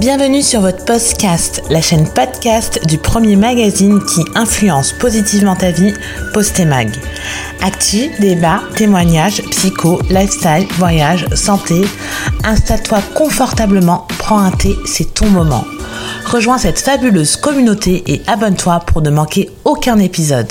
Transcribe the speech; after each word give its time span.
Bienvenue 0.00 0.42
sur 0.42 0.60
votre 0.60 0.84
podcast, 0.84 1.62
la 1.70 1.80
chaîne 1.80 2.08
podcast 2.08 2.84
du 2.86 2.98
premier 2.98 3.36
magazine 3.36 4.00
qui 4.04 4.24
influence 4.34 4.92
positivement 4.92 5.54
ta 5.54 5.70
vie, 5.70 5.94
Postemag. 6.32 6.90
Actu, 7.62 8.10
débat, 8.18 8.60
témoignages, 8.76 9.40
psycho, 9.50 10.00
lifestyle, 10.10 10.66
voyage, 10.78 11.26
santé. 11.36 11.82
Installe-toi 12.42 13.02
confortablement, 13.14 14.08
prends 14.18 14.40
un 14.40 14.50
thé, 14.50 14.74
c'est 14.84 15.14
ton 15.14 15.28
moment. 15.28 15.64
Rejoins 16.26 16.58
cette 16.58 16.80
fabuleuse 16.80 17.36
communauté 17.36 18.02
et 18.08 18.22
abonne-toi 18.26 18.80
pour 18.80 19.00
ne 19.00 19.10
manquer 19.10 19.50
aucun 19.64 20.00
épisode. 20.00 20.48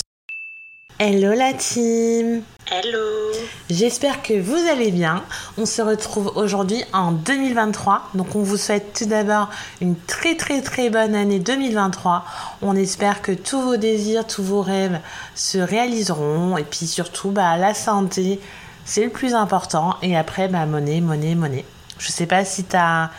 Hello 1.00 1.34
la 1.34 1.52
team 1.52 2.44
Hello 2.76 3.32
J'espère 3.70 4.24
que 4.24 4.34
vous 4.34 4.58
allez 4.72 4.90
bien. 4.90 5.22
On 5.60 5.66
se 5.68 5.80
retrouve 5.84 6.32
aujourd'hui 6.36 6.84
en 6.92 7.12
2023. 7.12 8.10
Donc 8.16 8.36
on 8.36 8.42
vous 8.42 8.58
souhaite 8.58 8.98
tout 8.98 9.06
d'abord 9.06 9.52
une 9.80 9.96
très 9.96 10.36
très 10.36 10.60
très 10.64 10.90
bonne 10.90 11.14
année 11.14 11.38
2023. 11.38 12.26
On 12.64 12.76
espère 12.76 13.22
que 13.22 13.32
tous 13.32 13.62
vos 13.62 13.78
désirs, 13.78 14.26
tous 14.26 14.42
vos 14.42 14.64
rêves 14.64 15.00
se 15.36 15.60
réaliseront. 15.60 16.58
Et 16.58 16.64
puis 16.64 16.88
surtout, 16.88 17.30
bah, 17.30 17.58
la 17.58 17.76
santé, 17.76 18.40
c'est 18.86 19.04
le 19.04 19.12
plus 19.12 19.36
important. 19.36 19.96
Et 20.02 20.18
après, 20.18 20.48
bah, 20.48 20.66
monnaie, 20.66 21.00
monnaie, 21.00 21.36
monnaie. 21.36 21.66
Je 22.00 22.12
sais 22.12 22.26
pas 22.26 22.44
si 22.44 22.64
tu 22.64 22.76
as 22.76 23.12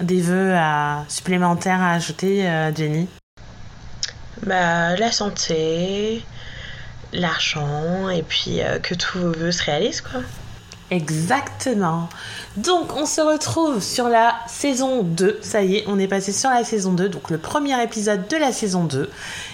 des 0.00 0.20
vœux 0.20 0.54
à, 0.54 1.04
supplémentaires 1.08 1.80
à 1.80 1.92
ajouter, 1.92 2.46
euh, 2.46 2.74
Jenny 2.74 3.08
Bah, 4.42 4.94
la 4.96 5.10
santé, 5.10 6.22
l'argent 7.12 8.08
et 8.08 8.22
puis 8.22 8.60
euh, 8.60 8.78
que 8.78 8.94
tous 8.94 9.18
vos 9.18 9.32
vœux 9.32 9.52
se 9.52 9.62
réalisent 9.64 10.00
quoi. 10.00 10.20
Exactement. 10.90 12.08
Donc 12.56 12.96
on 12.96 13.06
se 13.06 13.20
retrouve 13.20 13.80
sur 13.80 14.08
la 14.08 14.34
saison 14.48 15.04
2. 15.04 15.38
Ça 15.40 15.62
y 15.62 15.76
est, 15.76 15.84
on 15.86 16.00
est 16.00 16.08
passé 16.08 16.32
sur 16.32 16.50
la 16.50 16.64
saison 16.64 16.92
2, 16.92 17.08
donc 17.08 17.30
le 17.30 17.38
premier 17.38 17.80
épisode 17.80 18.26
de 18.26 18.36
la 18.36 18.50
saison 18.50 18.84
2. 18.84 19.08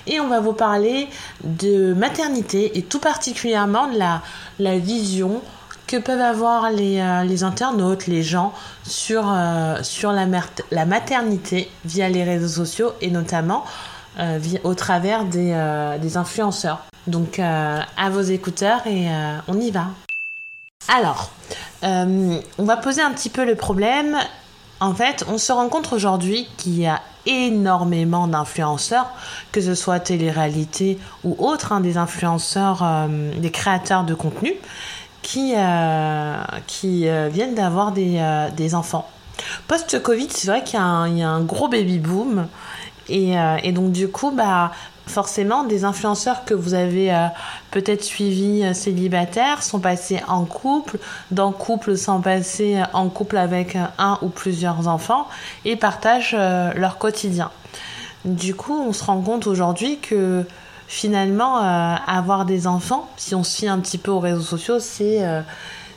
Et 0.07 0.19
on 0.19 0.29
va 0.29 0.41
vous 0.41 0.55
parler 0.55 1.09
de 1.45 1.93
maternité 1.93 2.79
et 2.79 2.83
tout 2.83 3.01
particulièrement 3.01 3.89
de 3.89 3.99
la, 3.99 4.23
la 4.59 4.79
vision 4.79 5.43
que 5.87 5.99
peuvent 5.99 6.21
avoir 6.21 6.71
les, 6.71 7.01
euh, 7.01 7.23
les 7.25 7.45
internautes, 7.45 8.07
les 8.07 8.23
gens 8.23 8.55
sur, 8.83 9.31
euh, 9.31 9.83
sur 9.83 10.13
la, 10.13 10.27
la 10.71 10.87
maternité 10.87 11.71
via 11.85 12.09
les 12.09 12.25
réseaux 12.25 12.65
sociaux 12.65 12.93
et 13.03 13.11
notamment 13.11 13.65
euh, 14.19 14.39
au 14.65 14.75
travers 14.75 15.25
des, 15.25 15.53
euh, 15.53 15.99
des 15.99 16.17
influenceurs. 16.17 16.85
Donc 17.07 17.39
euh, 17.39 17.81
à 17.97 18.11
vos 18.11 18.23
écouteurs 18.23 18.87
et 18.87 19.09
euh, 19.09 19.39
on 19.49 19.61
y 19.61 19.71
va. 19.71 19.87
Alors, 20.89 21.31
on 21.83 22.65
va 22.65 22.77
poser 22.77 23.03
un 23.03 23.11
petit 23.13 23.29
peu 23.29 23.45
le 23.45 23.57
problème. 23.57 24.17
En 24.81 24.95
fait, 24.95 25.25
on 25.29 25.39
se 25.39 25.53
rend 25.53 25.69
compte 25.69 25.93
aujourd'hui 25.93 26.49
qu'il 26.57 26.79
y 26.79 26.87
a 26.87 27.01
énormément 27.27 28.29
d'influenceurs, 28.29 29.07
que 29.51 29.61
ce 29.61 29.75
soit 29.75 29.99
télé-réalité 29.99 30.99
ou 31.25 31.35
autres, 31.39 31.73
hein, 31.73 31.81
des 31.81 31.97
influenceurs, 31.97 32.85
des 33.37 33.51
créateurs 33.51 34.05
de 34.05 34.15
contenu, 34.15 34.53
qui, 35.23 35.55
qui 36.69 37.09
viennent 37.31 37.55
d'avoir 37.55 37.91
des, 37.93 38.23
des 38.57 38.75
enfants. 38.77 39.09
Post-Covid, 39.69 40.29
c'est 40.31 40.47
vrai 40.47 40.63
qu'il 40.63 40.79
y, 40.79 40.83
a 40.83 40.85
un- 40.85 41.41
gros 41.41 41.69
baby-boom. 41.69 42.47
Et, 43.09 43.39
euh, 43.39 43.57
et 43.63 43.73
donc, 43.73 43.93
du 43.93 44.09
coup, 44.09 44.31
bah, 44.31 44.73
forcément, 45.07 45.65
des 45.65 45.85
influenceurs 45.85 46.45
que 46.45 46.55
vous 46.55 46.75
avez 46.75 47.13
euh, 47.15 47.27
peut-être 47.71 48.03
suivis 48.03 48.65
euh, 48.65 48.75
célibataires 48.75 49.63
sont 49.63 49.79
passés 49.79 50.21
en 50.27 50.45
couple, 50.45 50.99
dans 51.31 51.53
couple 51.53 51.97
sont 51.97 52.21
passés 52.21 52.83
en 52.93 53.09
couple 53.09 53.37
avec 53.37 53.77
un 53.99 54.19
ou 54.23 54.29
plusieurs 54.29 54.89
enfants 54.89 55.29
et 55.65 55.77
partagent 55.77 56.35
leur 56.35 56.99
quotidien. 56.99 57.51
Du 58.25 58.55
coup, 58.55 58.75
on 58.75 58.93
se 58.93 59.05
rend 59.05 59.21
compte 59.21 59.47
aujourd'hui 59.47 59.99
que 59.99 60.45
finalement, 60.89 61.59
avoir 61.59 62.45
des 62.45 62.67
enfants, 62.67 63.09
si 63.17 63.35
on 63.35 63.45
se 63.45 63.57
fie 63.57 63.69
un 63.69 63.79
petit 63.79 63.99
peu 63.99 64.11
aux 64.11 64.21
réseaux 64.21 64.41
sociaux, 64.41 64.79
c'est 64.81 65.21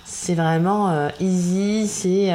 c'est 0.03 0.33
vraiment 0.33 1.09
easy, 1.19 1.87
c'est 1.87 2.31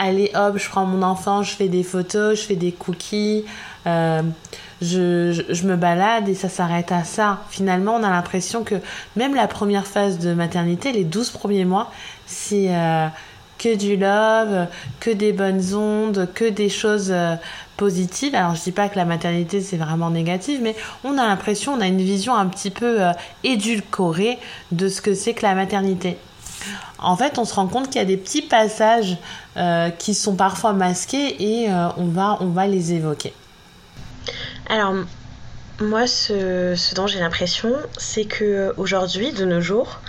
allez 0.00 0.30
hop, 0.34 0.56
je 0.56 0.68
prends 0.68 0.86
mon 0.86 1.02
enfant, 1.02 1.42
je 1.42 1.54
fais 1.54 1.68
des 1.68 1.82
photos, 1.82 2.40
je 2.40 2.46
fais 2.46 2.56
des 2.56 2.72
cookies, 2.72 3.44
euh, 3.86 4.22
je, 4.82 5.66
me 5.66 5.76
balade 5.76 6.28
et 6.28 6.34
ça 6.34 6.48
s'arrête 6.48 6.92
à 6.92 7.04
ça. 7.04 7.40
Finalement, 7.50 7.96
on 7.96 8.02
a 8.02 8.10
l'impression 8.10 8.64
que 8.64 8.76
même 9.16 9.34
la 9.34 9.46
première 9.46 9.86
phase 9.86 10.18
de 10.18 10.32
maternité, 10.34 10.92
les 10.92 11.04
12 11.04 11.30
premiers 11.30 11.64
mois, 11.64 11.90
c'est 12.26 12.74
euh, 12.74 13.06
que 13.58 13.76
du 13.76 13.96
love, 13.96 14.66
que 15.00 15.10
des 15.10 15.32
bonnes 15.32 15.74
ondes, 15.74 16.28
que 16.34 16.48
des 16.48 16.68
choses 16.68 17.10
euh, 17.10 17.36
positives. 17.76 18.34
Alors, 18.34 18.54
je 18.54 18.62
dis 18.62 18.72
pas 18.72 18.88
que 18.88 18.96
la 18.96 19.04
maternité 19.04 19.60
c'est 19.60 19.76
vraiment 19.76 20.10
négatif, 20.10 20.60
mais 20.62 20.74
on 21.04 21.18
a 21.18 21.26
l'impression, 21.26 21.74
on 21.74 21.80
a 21.80 21.86
une 21.86 22.02
vision 22.02 22.34
un 22.34 22.46
petit 22.46 22.70
peu 22.70 23.00
édulcorée 23.44 24.38
de 24.72 24.88
ce 24.88 25.00
que 25.00 25.14
c'est 25.14 25.34
que 25.34 25.42
la 25.42 25.54
maternité. 25.54 26.16
En 26.98 27.16
fait, 27.16 27.38
on 27.38 27.46
se 27.46 27.54
rend 27.54 27.66
compte 27.66 27.86
qu'il 27.86 27.96
y 27.96 28.04
a 28.04 28.06
des 28.06 28.18
petits 28.18 28.42
passages 28.42 29.16
qui 29.98 30.12
sont 30.12 30.34
parfois 30.34 30.74
masqués 30.74 31.42
et 31.42 31.70
on, 31.96 32.04
va, 32.04 32.36
on 32.40 32.48
va 32.48 32.66
les 32.66 32.92
évoquer. 32.92 33.32
Alors 34.68 34.94
moi 35.80 36.06
ce, 36.06 36.94
dont 36.94 37.06
j'ai 37.06 37.20
l'impression 37.20 37.74
c'est 37.96 38.26
que 38.26 38.74
aujourd'hui 38.76 39.32
de 39.32 39.44
nos 39.44 39.60
jours 39.60 40.00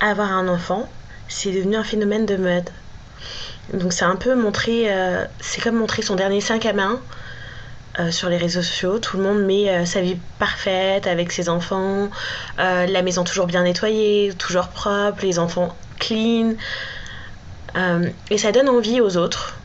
avoir 0.00 0.32
un 0.32 0.48
enfant 0.48 0.88
c'est 1.28 1.50
devenu 1.50 1.76
un 1.76 1.84
phénomène 1.84 2.24
de 2.24 2.36
mode. 2.36 2.70
Donc 3.74 3.92
c'est 3.92 4.04
un 4.04 4.16
peu 4.16 4.34
montrer 4.34 4.92
euh, 4.92 5.24
c'est 5.40 5.60
comme 5.60 5.76
montrer 5.76 6.02
son 6.02 6.14
dernier 6.14 6.40
sac 6.40 6.64
à 6.66 6.72
main 6.72 7.00
euh, 7.98 8.10
sur 8.10 8.28
les 8.28 8.36
réseaux 8.36 8.62
sociaux, 8.62 8.98
tout 8.98 9.16
le 9.16 9.24
monde 9.24 9.44
met 9.44 9.68
euh, 9.68 9.84
sa 9.84 10.00
vie 10.00 10.16
parfaite 10.38 11.06
avec 11.06 11.32
ses 11.32 11.48
enfants, 11.48 12.10
la 12.56 13.02
maison 13.02 13.24
toujours 13.24 13.46
bien 13.46 13.64
nettoyée, 13.64 14.32
toujours 14.38 14.68
propre, 14.68 15.22
les 15.22 15.38
enfants 15.38 15.76
clean. 15.98 16.54
Et 18.30 18.38
ça 18.38 18.50
donne 18.50 18.68
envie 18.68 19.00
aux 19.00 19.16
autres 19.16 19.56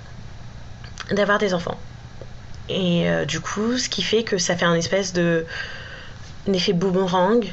d'avoir 1.11 1.39
des 1.39 1.53
enfants. 1.53 1.77
Et 2.69 3.09
euh, 3.09 3.25
du 3.25 3.39
coup, 3.39 3.77
ce 3.77 3.89
qui 3.89 4.01
fait 4.01 4.23
que 4.23 4.37
ça 4.37 4.55
fait 4.55 4.65
un 4.65 4.75
espèce 4.75 5.13
de 5.13 5.45
un 6.47 6.53
effet 6.53 6.73
boomerang. 6.73 7.45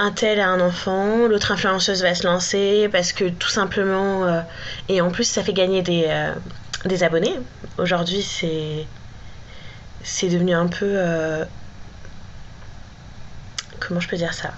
Un 0.00 0.12
tel 0.12 0.38
a 0.38 0.48
un 0.48 0.60
enfant, 0.60 1.26
l'autre 1.26 1.50
influenceuse 1.50 2.02
va 2.02 2.14
se 2.14 2.24
lancer 2.24 2.88
parce 2.92 3.12
que 3.12 3.28
tout 3.28 3.48
simplement. 3.48 4.24
euh, 4.24 4.40
et 4.88 5.00
en 5.00 5.10
plus, 5.10 5.24
ça 5.24 5.42
fait 5.42 5.52
gagner 5.52 5.82
des, 5.82 6.04
euh, 6.06 6.32
des 6.84 7.02
abonnés. 7.02 7.34
Aujourd'hui, 7.78 8.22
c'est. 8.22 8.86
C'est 10.04 10.28
devenu 10.28 10.54
un 10.54 10.68
peu. 10.68 10.96
comment 13.80 14.00
je 14.00 14.08
peux 14.08 14.16
dire 14.16 14.32
ça? 14.32 14.52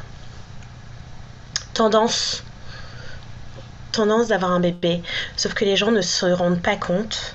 Tendance. 1.75 2.45
Tendance 3.93 4.29
d'avoir 4.29 4.53
un 4.53 4.61
bébé. 4.61 5.03
Sauf 5.37 5.55
que 5.55 5.65
les 5.65 5.77
gens 5.77 5.91
ne 5.91 6.03
se 6.03 6.27
rendent 6.27 6.61
pas 6.63 6.77
compte 6.77 7.35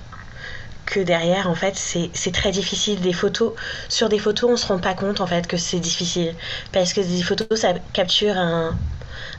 que 0.86 1.00
derrière, 1.00 1.50
en 1.50 1.56
fait, 1.56 1.76
c'est 1.76 2.32
très 2.32 2.52
difficile. 2.52 3.02
Des 3.02 3.14
photos, 3.14 3.54
sur 3.90 4.10
des 4.10 4.20
photos, 4.20 4.52
on 4.52 4.58
se 4.58 4.68
rend 4.68 4.80
pas 4.80 4.94
compte, 4.94 5.22
en 5.22 5.28
fait, 5.28 5.48
que 5.48 5.58
c'est 5.58 5.80
difficile. 5.80 6.36
Parce 6.72 6.94
que 6.94 7.02
des 7.02 7.24
photos, 7.24 7.60
ça 7.60 7.74
capture 7.94 8.38
un, 8.38 8.76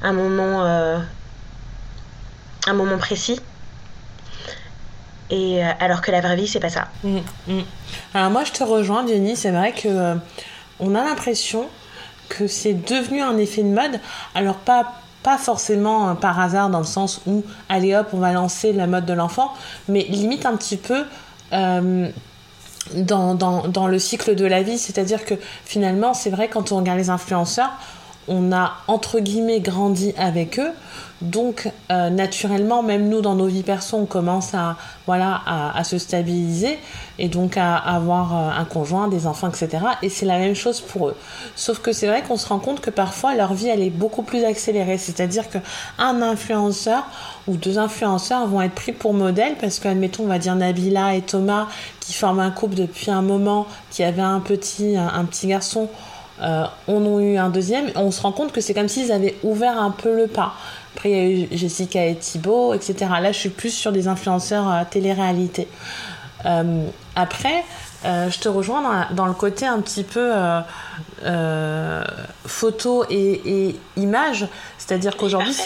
un 0.03 0.13
moment, 0.13 0.65
euh, 0.65 0.99
un 2.67 2.75
moment 2.75 2.99
précis. 2.99 3.41
Et 5.31 5.65
euh, 5.65 5.71
alors 5.81 6.03
que 6.03 6.11
la 6.11 6.21
vraie 6.21 6.37
vie, 6.37 6.47
c'est 6.47 6.61
pas 6.61 6.71
ça. 6.71 6.89
Mm, 7.03 7.19
mm. 7.49 7.63
Alors 8.15 8.31
moi 8.31 8.45
je 8.45 8.53
te 8.53 8.63
rejoins 8.63 9.07
Jenny, 9.07 9.37
c'est 9.37 9.51
vrai 9.51 9.73
que 9.73 9.89
euh, 9.89 10.15
on 10.79 10.95
a 10.95 11.03
l'impression 11.05 11.67
que 12.29 12.47
c'est 12.47 12.75
devenu 12.75 13.23
un 13.23 13.37
effet 13.39 13.63
de 13.63 13.69
mode. 13.69 14.01
Alors 14.35 14.57
pas 14.57 15.01
pas 15.23 15.39
forcément 15.39 16.15
par 16.15 16.39
hasard 16.39 16.71
dans 16.71 16.79
le 16.79 16.85
sens 16.85 17.21
où 17.27 17.43
allez 17.69 17.97
hop 17.97 18.07
on 18.13 18.19
va 18.19 18.33
lancer 18.33 18.73
la 18.73 18.87
mode 18.87 19.07
de 19.07 19.13
l'enfant, 19.13 19.53
mais 19.89 20.03
limite 20.05 20.47
un 20.47 20.57
petit 20.57 20.77
peu 20.77 21.05
euh, 21.53 22.09
dans, 22.95 23.35
dans, 23.35 23.69
dans 23.69 23.87
le 23.87 23.99
cycle 23.99 24.35
de 24.35 24.45
la 24.45 24.63
vie. 24.63 24.79
C'est-à-dire 24.79 25.25
que 25.25 25.35
finalement 25.65 26.15
c'est 26.15 26.31
vrai 26.31 26.49
quand 26.49 26.73
on 26.73 26.77
regarde 26.77 26.99
les 26.99 27.11
influenceurs, 27.11 27.73
on 28.29 28.53
a 28.53 28.75
entre 28.89 29.21
guillemets 29.21 29.61
grandi 29.61 30.15
avec 30.17 30.59
eux. 30.59 30.73
Donc 31.23 31.71
euh, 31.91 32.11
naturellement, 32.11 32.83
même 32.83 33.09
nous 33.09 33.23
dans 33.23 33.35
nos 33.35 33.47
vies 33.47 33.63
perso, 33.63 33.97
on 33.97 34.05
commence 34.05 34.53
à 34.53 34.77
voilà 35.07 35.41
à, 35.47 35.79
à 35.79 35.83
se 35.83 35.97
stabiliser 35.97 36.79
et 37.19 37.29
donc 37.29 37.57
à 37.57 37.75
avoir 37.75 38.37
euh, 38.37 38.61
un 38.61 38.67
conjoint, 38.67 39.09
des 39.09 39.27
enfants, 39.27 39.49
etc. 39.49 39.79
Et 40.03 40.11
c'est 40.11 40.27
la 40.27 40.37
même 40.37 40.55
chose 40.55 40.83
pour 40.83 41.09
eux. 41.09 41.17
Sauf 41.55 41.79
que 41.79 41.93
c'est 41.93 42.07
vrai 42.07 42.23
qu'on 42.23 42.37
se 42.37 42.47
rend 42.47 42.59
compte 42.59 42.83
que 42.83 42.91
parfois 42.91 43.35
leur 43.35 43.55
vie 43.55 43.69
elle 43.69 43.81
est 43.81 43.89
beaucoup 43.89 44.23
plus 44.23 44.45
accélérée. 44.45 44.99
C'est-à-dire 44.99 45.49
que 45.49 45.57
un 45.99 46.21
influenceur 46.21 47.07
ou 47.47 47.57
deux 47.57 47.79
influenceurs 47.79 48.47
vont 48.47 48.61
être 48.61 48.75
pris 48.75 48.93
pour 48.93 49.15
modèle 49.15 49.55
parce 49.59 49.79
que 49.79 49.89
admettons 49.89 50.25
on 50.25 50.29
va 50.29 50.39
dire 50.39 50.55
Nabila 50.55 51.15
et 51.15 51.23
Thomas 51.23 51.69
qui 52.01 52.13
forment 52.13 52.41
un 52.41 52.51
couple 52.51 52.75
depuis 52.75 53.11
un 53.11 53.23
moment, 53.23 53.67
qui 53.91 54.05
avaient 54.05 54.21
un 54.21 54.41
petit 54.41 54.99
un 54.99 55.25
petit 55.25 55.47
garçon. 55.47 55.89
Euh, 56.43 56.65
on 56.87 57.05
en 57.07 57.19
a 57.19 57.23
eu 57.23 57.37
un 57.37 57.49
deuxième, 57.49 57.91
on 57.95 58.11
se 58.11 58.21
rend 58.21 58.33
compte 58.33 58.53
que 58.53 58.61
c'est 58.61 58.75
comme 58.75 58.89
s'ils 58.89 59.13
avaient 59.13 59.37
ouvert 59.43 59.81
un 59.81 59.91
peu 59.91 60.15
le 60.15 60.27
pas. 60.27 60.55
Après, 60.95 61.11
il 61.11 61.17
y 61.17 61.21
a 61.21 61.45
eu 61.45 61.49
Jessica 61.53 62.05
et 62.05 62.17
Thibaut, 62.17 62.75
etc. 62.75 63.11
Là, 63.21 63.33
je 63.33 63.39
suis 63.39 63.49
plus 63.49 63.71
sur 63.71 63.93
des 63.93 64.09
influenceurs 64.09 64.71
euh, 64.71 64.83
télé-réalité. 64.89 65.69
Euh, 66.45 66.87
Après, 67.15 67.65
je 68.05 68.39
te 68.39 68.49
rejoins 68.49 69.09
dans, 69.11 69.27
le 69.27 69.33
côté 69.33 69.67
un 69.67 69.81
petit 69.81 70.05
peu 70.05 70.31
photo 72.45 73.05
et, 73.11 73.69
et 73.69 73.81
image, 73.97 74.47
c'est-à-dire 74.79 75.17
qu'aujourd'hui, 75.17 75.57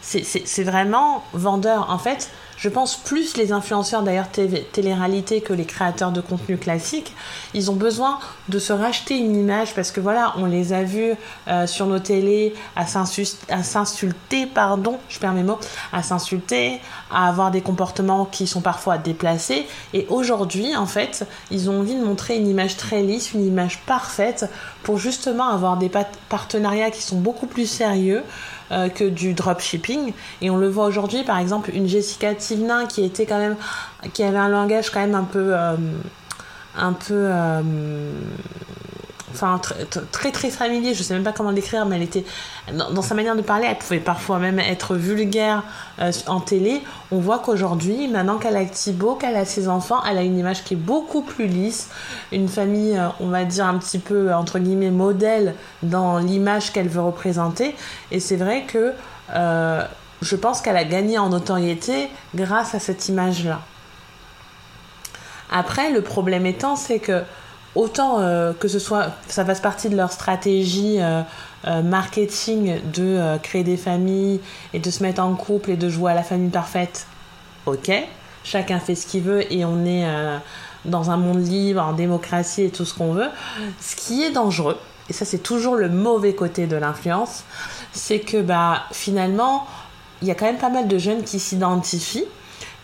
c'est 0.00 0.64
vraiment 0.64 1.22
vendeur. 1.32 1.88
En 1.90 1.98
fait, 1.98 2.28
je 2.56 2.68
pense 2.68 2.96
plus 2.96 3.36
les 3.36 3.52
influenceurs 3.52 4.02
d'ailleurs 4.02 4.28
télé-réalité 4.30 5.40
que 5.40 5.52
les 5.52 5.64
créateurs 5.64 6.12
de 6.12 6.20
contenu 6.20 6.56
classiques, 6.56 7.14
ils 7.54 7.70
ont 7.70 7.76
besoin 7.76 8.18
de 8.48 8.58
se 8.58 8.72
racheter 8.72 9.16
une 9.16 9.36
image 9.36 9.74
parce 9.74 9.90
que 9.90 10.00
voilà, 10.00 10.34
on 10.36 10.46
les 10.46 10.72
a 10.72 10.82
vus 10.82 11.14
euh, 11.48 11.66
sur 11.66 11.86
nos 11.86 11.98
télés 11.98 12.54
à 12.74 12.86
s'insulter, 12.86 14.46
pardon, 14.46 14.98
je 15.08 15.18
perds 15.18 15.32
mes 15.32 15.42
mots, 15.42 15.58
à 15.92 16.02
s'insulter, 16.02 16.80
à 17.10 17.28
avoir 17.28 17.50
des 17.50 17.60
comportements 17.60 18.24
qui 18.24 18.46
sont 18.46 18.60
parfois 18.60 18.98
déplacés. 18.98 19.66
Et 19.92 20.06
aujourd'hui, 20.08 20.74
en 20.76 20.86
fait, 20.86 21.26
ils 21.50 21.70
ont 21.70 21.80
envie 21.80 21.94
de 21.94 22.04
montrer 22.04 22.36
une 22.36 22.48
image 22.48 22.76
très 22.76 23.02
lisse, 23.02 23.32
une 23.32 23.46
image 23.46 23.80
parfaite 23.86 24.46
pour 24.82 24.98
justement 24.98 25.48
avoir 25.48 25.76
des 25.76 25.90
partenariats 26.28 26.90
qui 26.90 27.02
sont 27.02 27.18
beaucoup 27.18 27.46
plus 27.46 27.66
sérieux. 27.66 28.22
Euh, 28.72 28.88
que 28.88 29.04
du 29.04 29.32
dropshipping. 29.32 30.12
Et 30.42 30.50
on 30.50 30.56
le 30.56 30.68
voit 30.68 30.86
aujourd'hui, 30.86 31.22
par 31.22 31.38
exemple, 31.38 31.70
une 31.72 31.86
Jessica 31.86 32.34
Tivnin 32.34 32.86
qui 32.86 33.04
était 33.04 33.24
quand 33.24 33.38
même, 33.38 33.54
qui 34.12 34.24
avait 34.24 34.38
un 34.38 34.48
langage 34.48 34.90
quand 34.90 34.98
même 34.98 35.14
un 35.14 35.22
peu, 35.22 35.54
euh, 35.54 35.76
un 36.76 36.92
peu, 36.92 37.14
euh, 37.30 37.62
enfin 39.36 39.60
très, 40.12 40.32
très 40.32 40.50
familier. 40.50 40.94
Je 40.94 41.02
sais 41.02 41.14
même 41.14 41.22
pas 41.22 41.32
comment 41.32 41.50
l'écrire, 41.50 41.86
mais 41.86 41.96
elle 41.96 42.02
était 42.02 42.24
dans, 42.72 43.02
sa 43.02 43.14
manière 43.14 43.36
de 43.36 43.42
parler, 43.42 43.66
elle 43.68 43.78
pouvait 43.78 44.00
parfois 44.00 44.38
même 44.38 44.58
être 44.58 44.96
vulgaire 44.96 45.62
en 46.26 46.40
télé. 46.40 46.82
On 47.12 47.18
voit 47.18 47.38
qu'aujourd'hui, 47.38 48.08
maintenant 48.08 48.38
qu'elle 48.38 48.56
a 48.56 48.64
Thibaut, 48.64 49.14
qu'elle 49.14 49.36
a 49.36 49.44
ses 49.44 49.68
enfants, 49.68 50.02
elle 50.08 50.18
a 50.18 50.22
une 50.22 50.38
image 50.38 50.64
qui 50.64 50.74
est 50.74 50.78
beaucoup 50.78 51.22
plus 51.22 51.46
lisse, 51.46 51.90
une 52.32 52.48
famille, 52.48 53.00
on 53.20 53.28
va 53.28 53.44
dire 53.44 53.66
un 53.66 53.78
petit 53.78 53.98
peu 53.98 54.32
entre 54.34 54.58
guillemets 54.58 54.90
modèle 54.90 55.54
dans 55.82 56.18
l'image 56.18 56.72
qu'elle 56.72 56.88
veut 56.88 57.02
représenter. 57.02 57.74
Et 58.10 58.20
c'est 58.20 58.36
vrai 58.36 58.64
que 58.66 58.92
euh, 59.34 59.84
je 60.22 60.36
pense 60.36 60.60
qu'elle 60.60 60.76
a 60.76 60.84
gagné 60.84 61.18
en 61.18 61.28
notoriété 61.30 62.08
grâce 62.34 62.74
à 62.74 62.78
cette 62.78 63.08
image-là. 63.08 63.60
Après, 65.50 65.92
le 65.92 66.02
problème 66.02 66.46
étant, 66.46 66.76
c'est 66.76 66.98
que 66.98 67.22
autant 67.76 68.20
euh, 68.20 68.52
que 68.52 68.68
ce 68.68 68.78
soit, 68.78 69.12
ça 69.28 69.44
fasse 69.44 69.60
partie 69.60 69.88
de 69.88 69.96
leur 69.96 70.10
stratégie 70.10 70.98
euh, 71.00 71.22
marketing 71.82 72.80
de 72.92 73.38
créer 73.42 73.64
des 73.64 73.76
familles 73.76 74.40
et 74.72 74.78
de 74.78 74.90
se 74.90 75.02
mettre 75.02 75.22
en 75.22 75.34
couple 75.34 75.70
et 75.70 75.76
de 75.76 75.88
jouer 75.88 76.12
à 76.12 76.14
la 76.14 76.22
famille 76.22 76.50
parfaite, 76.50 77.06
ok, 77.66 77.90
chacun 78.44 78.78
fait 78.78 78.94
ce 78.94 79.06
qu'il 79.06 79.22
veut 79.22 79.52
et 79.52 79.64
on 79.64 79.84
est 79.84 80.06
dans 80.84 81.10
un 81.10 81.16
monde 81.16 81.44
libre, 81.44 81.82
en 81.82 81.92
démocratie 81.92 82.62
et 82.62 82.70
tout 82.70 82.84
ce 82.84 82.94
qu'on 82.94 83.12
veut. 83.12 83.30
Ce 83.80 83.96
qui 83.96 84.22
est 84.22 84.30
dangereux, 84.30 84.78
et 85.08 85.12
ça 85.12 85.24
c'est 85.24 85.42
toujours 85.42 85.74
le 85.74 85.88
mauvais 85.88 86.34
côté 86.34 86.68
de 86.68 86.76
l'influence, 86.76 87.42
c'est 87.92 88.20
que 88.20 88.40
bah 88.40 88.84
finalement 88.92 89.66
il 90.22 90.28
y 90.28 90.30
a 90.30 90.34
quand 90.34 90.46
même 90.46 90.58
pas 90.58 90.70
mal 90.70 90.86
de 90.86 90.98
jeunes 90.98 91.24
qui 91.24 91.40
s'identifient 91.40 92.26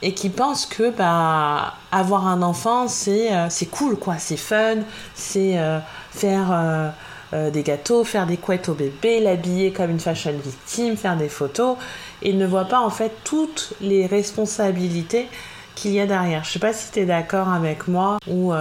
et 0.03 0.15
qui 0.15 0.29
pensent 0.29 0.67
que 0.67 0.91
bah 0.91 1.75
avoir 1.93 2.27
un 2.27 2.43
enfant 2.43 2.89
c'est 2.89 3.33
euh, 3.33 3.49
cool 3.71 3.97
quoi, 3.97 4.19
c'est 4.19 4.37
fun, 4.37 4.77
c'est 5.15 5.59
euh, 5.59 5.79
faire 6.11 6.93
euh, 7.33 7.51
des 7.51 7.63
gâteaux, 7.63 8.05
faire 8.05 8.27
des 8.27 8.37
couettes 8.37 8.69
au 8.69 8.75
bébé, 8.75 9.21
l'habiller 9.21 9.73
comme 9.73 9.91
une 9.91 10.01
fashion 10.01 10.33
victime, 10.33 10.97
faire 10.97 11.17
des 11.17 11.29
photos 11.29 11.77
et 12.21 12.33
ne 12.33 12.47
voient 12.47 12.67
pas 12.67 12.81
en 12.81 12.91
fait 12.91 13.13
toutes 13.25 13.73
les 13.81 14.07
responsabilités 14.07 15.29
qu'il 15.75 15.93
y 15.93 16.01
a 16.01 16.07
derrière. 16.07 16.45
Je 16.45 16.51
sais 16.51 16.59
pas 16.59 16.73
si 16.73 16.91
tu 16.91 17.01
es 17.01 17.07
d'accord 17.07 17.49
avec 17.49 17.89
moi 17.89 18.19
ou 18.29 18.53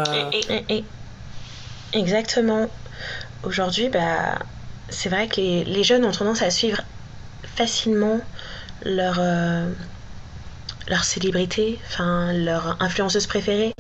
Exactement. 1.94 2.68
Aujourd'hui, 3.44 3.90
bah, 3.90 4.40
c'est 4.88 5.10
vrai 5.10 5.28
que 5.28 5.42
les, 5.42 5.84
jeunes 5.84 6.06
ont 6.06 6.12
tendance 6.12 6.42
à 6.42 6.50
suivre 6.50 6.82
facilement 7.58 8.20
leur, 8.86 9.20
leur 10.92 11.06
célébrité, 11.06 11.80
enfin 11.88 12.34
leur 12.34 12.78
influenceuse 12.82 13.26
préférée. 13.26 13.74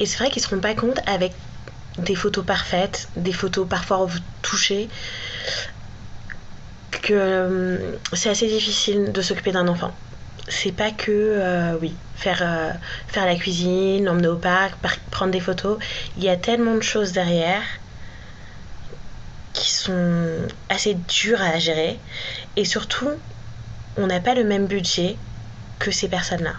Et 0.00 0.06
c'est 0.06 0.18
vrai 0.18 0.30
qu'ils 0.30 0.42
se 0.42 0.48
rendent 0.48 0.62
pas 0.62 0.74
compte 0.74 0.98
avec 1.06 1.32
des 1.98 2.14
photos 2.14 2.44
parfaites, 2.44 3.08
des 3.16 3.32
photos 3.32 3.68
parfois 3.68 4.06
touchées, 4.42 4.88
que 7.02 7.12
euh, 7.12 7.92
c'est 8.14 8.30
assez 8.30 8.48
difficile 8.48 9.12
de 9.12 9.22
s'occuper 9.22 9.52
d'un 9.52 9.68
enfant. 9.68 9.92
C'est 10.48 10.72
pas 10.72 10.90
que, 10.90 11.12
euh, 11.12 11.76
oui, 11.80 11.94
faire, 12.16 12.38
faire 13.08 13.26
la 13.26 13.34
cuisine, 13.36 14.06
l'emmener 14.06 14.28
au 14.28 14.36
parc, 14.36 14.74
prendre 15.10 15.30
des 15.30 15.40
photos. 15.40 15.78
Il 16.16 16.24
y 16.24 16.30
a 16.30 16.36
tellement 16.36 16.74
de 16.74 16.80
choses 16.80 17.12
derrière 17.12 17.62
qui 19.52 19.70
sont 19.70 20.48
assez 20.70 20.94
dures 20.94 21.42
à 21.42 21.58
gérer. 21.58 21.98
Et 22.56 22.64
surtout, 22.64 23.10
on 23.98 24.06
n'a 24.06 24.20
pas 24.20 24.34
le 24.34 24.44
même 24.44 24.66
budget 24.66 25.18
que 25.78 25.90
ces 25.90 26.08
personnes-là. 26.08 26.54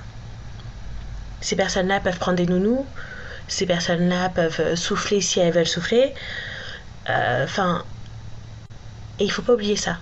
Ces 1.42 1.56
personnes-là 1.56 2.00
peuvent 2.00 2.20
prendre 2.20 2.38
des 2.38 2.46
nounous, 2.46 2.86
ces 3.48 3.66
personnes-là 3.66 4.30
peuvent 4.30 4.76
souffler 4.76 5.22
si 5.22 5.40
elles 5.40 5.54
veulent 5.54 5.68
souffler. 5.68 6.14
Euh, 7.10 7.44
enfin, 7.44 7.84
et 9.20 9.26
il 9.26 9.32
faut 9.32 9.42
pas 9.42 9.54
oublier 9.54 9.76
ça. 9.76 9.98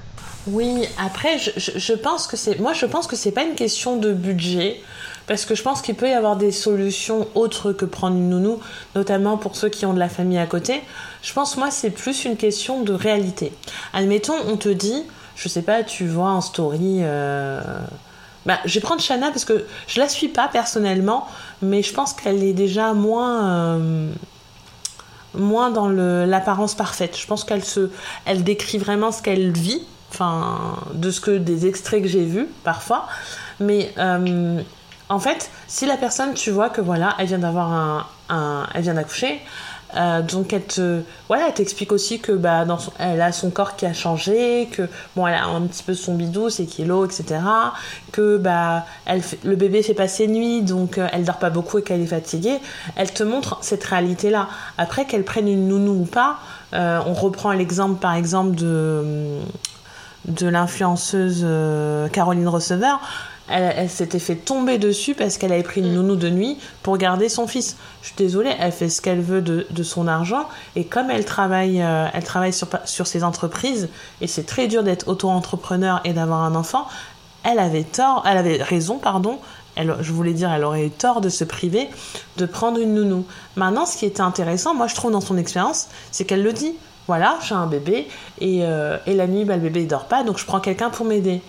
Oui, 0.47 0.87
après, 0.97 1.37
je, 1.39 1.51
je 1.77 1.93
pense 1.93 2.27
que 2.27 2.37
c'est, 2.37 2.59
moi, 2.59 2.73
je 2.73 2.85
pense 2.85 3.07
que 3.07 3.15
c'est 3.15 3.31
pas 3.31 3.43
une 3.43 3.55
question 3.55 3.97
de 3.97 4.13
budget 4.13 4.81
parce 5.27 5.43
que 5.43 5.55
je 5.55 5.61
pense 5.61 5.81
qu'il 5.81 5.95
peut 5.95 6.09
y 6.09 6.13
avoir 6.13 6.37
des 6.37 6.53
solutions 6.53 7.27
autres 7.35 7.73
que 7.73 7.83
prendre 7.83 8.15
une 8.15 8.29
nounou, 8.29 8.59
notamment 8.95 9.37
pour 9.37 9.55
ceux 9.57 9.69
qui 9.69 9.85
ont 9.85 9.93
de 9.93 9.99
la 9.99 10.09
famille 10.09 10.37
à 10.37 10.47
côté. 10.47 10.81
Je 11.21 11.33
pense, 11.33 11.57
moi, 11.57 11.69
c'est 11.69 11.89
plus 11.89 12.23
une 12.23 12.37
question 12.37 12.81
de 12.81 12.93
réalité. 12.93 13.51
Admettons, 13.93 14.37
on 14.47 14.55
te 14.55 14.69
dit, 14.69 15.03
je 15.35 15.49
sais 15.49 15.61
pas, 15.61 15.83
tu 15.83 16.07
vois 16.07 16.29
en 16.29 16.41
story. 16.41 16.99
Euh... 17.01 17.61
Bah, 18.47 18.59
je 18.65 18.73
vais 18.73 18.79
prendre 18.79 19.01
Shana 19.01 19.27
parce 19.27 19.45
que 19.45 19.65
je 19.87 19.99
la 19.99 20.07
suis 20.07 20.29
pas 20.29 20.47
personnellement, 20.47 21.27
mais 21.61 21.83
je 21.83 21.93
pense 21.93 22.13
qu'elle 22.13 22.43
est 22.43 22.53
déjà 22.53 22.93
moins. 22.93 23.45
Euh, 23.45 24.09
moins 25.33 25.69
dans 25.69 25.87
l'apparence 25.87 26.73
parfaite. 26.73 27.15
Je 27.15 27.27
pense 27.27 27.43
qu'elle 27.43 27.63
se, 27.63 27.91
elle 28.25 28.43
décrit 28.43 28.79
vraiment 28.79 29.11
ce 29.11 29.21
qu'elle 29.21 29.51
vit, 29.51 29.83
enfin, 30.09 30.77
de 30.93 31.11
ce 31.11 31.21
que 31.21 31.37
des 31.37 31.67
extraits 31.67 32.01
que 32.01 32.07
j'ai 32.07 32.25
vus 32.25 32.47
parfois. 32.63 33.05
Mais 33.59 33.93
euh, 33.99 34.59
en 35.09 35.19
fait, 35.19 35.51
si 35.67 35.85
la 35.85 35.97
personne, 35.97 36.33
tu 36.33 36.49
vois 36.49 36.69
que 36.69 36.81
voilà, 36.81 37.13
elle 37.19 37.27
vient 37.27 37.39
d'avoir 37.39 38.07
un, 38.29 38.67
elle 38.73 38.81
vient 38.81 38.95
d'accoucher, 38.95 39.39
euh, 39.95 40.21
donc 40.21 40.51
elle 40.51 40.65
te, 40.65 41.01
voilà, 41.27 41.47
elle 41.47 41.53
t'explique 41.53 41.91
aussi 41.91 42.19
que 42.19 42.33
bah 42.33 42.65
dans 42.65 42.77
elle 42.99 43.21
a 43.21 43.31
son 43.31 43.49
corps 43.49 43.75
qui 43.75 43.85
a 43.85 43.93
changé, 43.93 44.67
que 44.71 44.87
bon, 45.15 45.25
elle 45.27 45.35
a 45.35 45.45
un 45.45 45.61
petit 45.61 45.83
peu 45.83 45.93
son 45.93 46.15
bidou, 46.15 46.49
ses 46.49 46.65
kilos, 46.65 47.07
etc. 47.19 47.39
Que 48.11 48.37
bah 48.37 48.85
elle, 49.05 49.21
le 49.43 49.55
bébé 49.55 49.81
fait 49.83 49.93
pas 49.93 50.07
ses 50.07 50.27
nuits, 50.27 50.61
donc 50.61 50.97
euh, 50.97 51.07
elle 51.13 51.23
dort 51.23 51.39
pas 51.39 51.49
beaucoup 51.49 51.77
et 51.77 51.83
qu'elle 51.83 52.01
est 52.01 52.07
fatiguée. 52.07 52.59
Elle 52.95 53.11
te 53.11 53.23
montre 53.23 53.59
cette 53.61 53.83
réalité 53.83 54.29
là. 54.29 54.49
Après 54.77 55.05
qu'elle 55.05 55.23
prenne 55.23 55.47
une 55.47 55.67
nounou 55.67 56.01
ou 56.01 56.05
pas, 56.05 56.37
euh, 56.73 56.99
on 57.05 57.13
reprend 57.13 57.53
l'exemple 57.53 57.99
par 57.99 58.15
exemple 58.15 58.55
de 58.55 59.39
de 60.27 60.47
l'influenceuse 60.47 61.47
Caroline 62.11 62.49
Receveur 62.49 62.99
elle, 63.49 63.89
s'était 63.89 64.19
fait 64.19 64.35
tomber 64.35 64.77
dessus 64.77 65.13
parce 65.13 65.37
qu'elle 65.37 65.53
avait 65.53 65.63
pris 65.63 65.81
une 65.81 65.93
nounou 65.93 66.15
de 66.15 66.29
nuit 66.29 66.57
pour 66.83 66.97
garder 66.97 67.29
son 67.29 67.47
fils. 67.47 67.77
Je 68.01 68.07
suis 68.07 68.15
désolée, 68.17 68.53
elle 68.59 68.71
fait 68.71 68.89
ce 68.89 69.01
qu'elle 69.01 69.21
veut 69.21 69.41
de, 69.41 69.83
son 69.83 70.07
argent 70.07 70.47
et 70.75 70.83
comme 70.83 71.09
elle 71.09 71.23
travaille, 71.23 71.81
euh, 71.81 72.07
elle 72.13 72.23
travaille 72.23 72.53
sur, 72.53 72.67
sur 72.85 73.07
ses 73.07 73.23
entreprises 73.23 73.89
et 74.21 74.27
c'est 74.27 74.45
très 74.45 74.67
dur 74.67 74.83
d'être 74.83 75.07
auto-entrepreneur 75.07 76.01
et 76.03 76.13
d'avoir 76.13 76.43
un 76.43 76.55
enfant, 76.55 76.87
elle 77.43 77.59
avait 77.59 77.83
tort, 77.83 78.23
elle 78.27 78.37
avait 78.37 78.61
raison, 78.61 78.97
pardon. 78.97 79.39
Elle, 79.75 79.95
je 80.01 80.11
voulais 80.11 80.33
dire, 80.33 80.51
elle 80.51 80.63
aurait 80.63 80.87
eu 80.87 80.89
tort 80.89 81.21
de 81.21 81.29
se 81.29 81.43
priver 81.43 81.87
de 82.37 82.45
prendre 82.45 82.79
une 82.79 82.95
nounou. 82.95 83.25
Maintenant, 83.55 83.85
ce 83.85 83.95
qui 83.95 84.05
était 84.05 84.21
intéressant, 84.21 84.73
moi 84.73 84.87
je 84.87 84.95
trouve 84.95 85.11
dans 85.11 85.21
son 85.21 85.37
expérience, 85.37 85.87
c'est 86.11 86.25
qu'elle 86.25 86.43
le 86.43 86.53
dit. 86.53 86.73
Voilà, 87.05 87.37
j'ai 87.47 87.55
un 87.55 87.67
bébé 87.67 88.09
et, 88.41 88.65
euh, 88.65 88.97
et 89.05 89.13
la 89.13 89.27
nuit, 89.27 89.45
bah, 89.45 89.55
le 89.55 89.61
bébé 89.61 89.83
ne 89.83 89.87
dort 89.87 90.05
pas, 90.05 90.23
donc 90.23 90.37
je 90.37 90.45
prends 90.45 90.59
quelqu'un 90.59 90.89
pour 90.89 91.05
m'aider. 91.05 91.41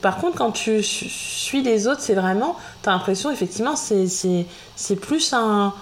Par 0.00 0.18
contre, 0.18 0.36
quand 0.36 0.52
tu 0.52 0.82
suis 0.82 1.62
les 1.62 1.86
autres, 1.88 2.00
c'est 2.00 2.14
vraiment, 2.14 2.56
t'as 2.82 2.92
l'impression, 2.92 3.30
effectivement, 3.30 3.74
c'est 3.76 4.96
plus 4.96 5.32
un. 5.32 5.72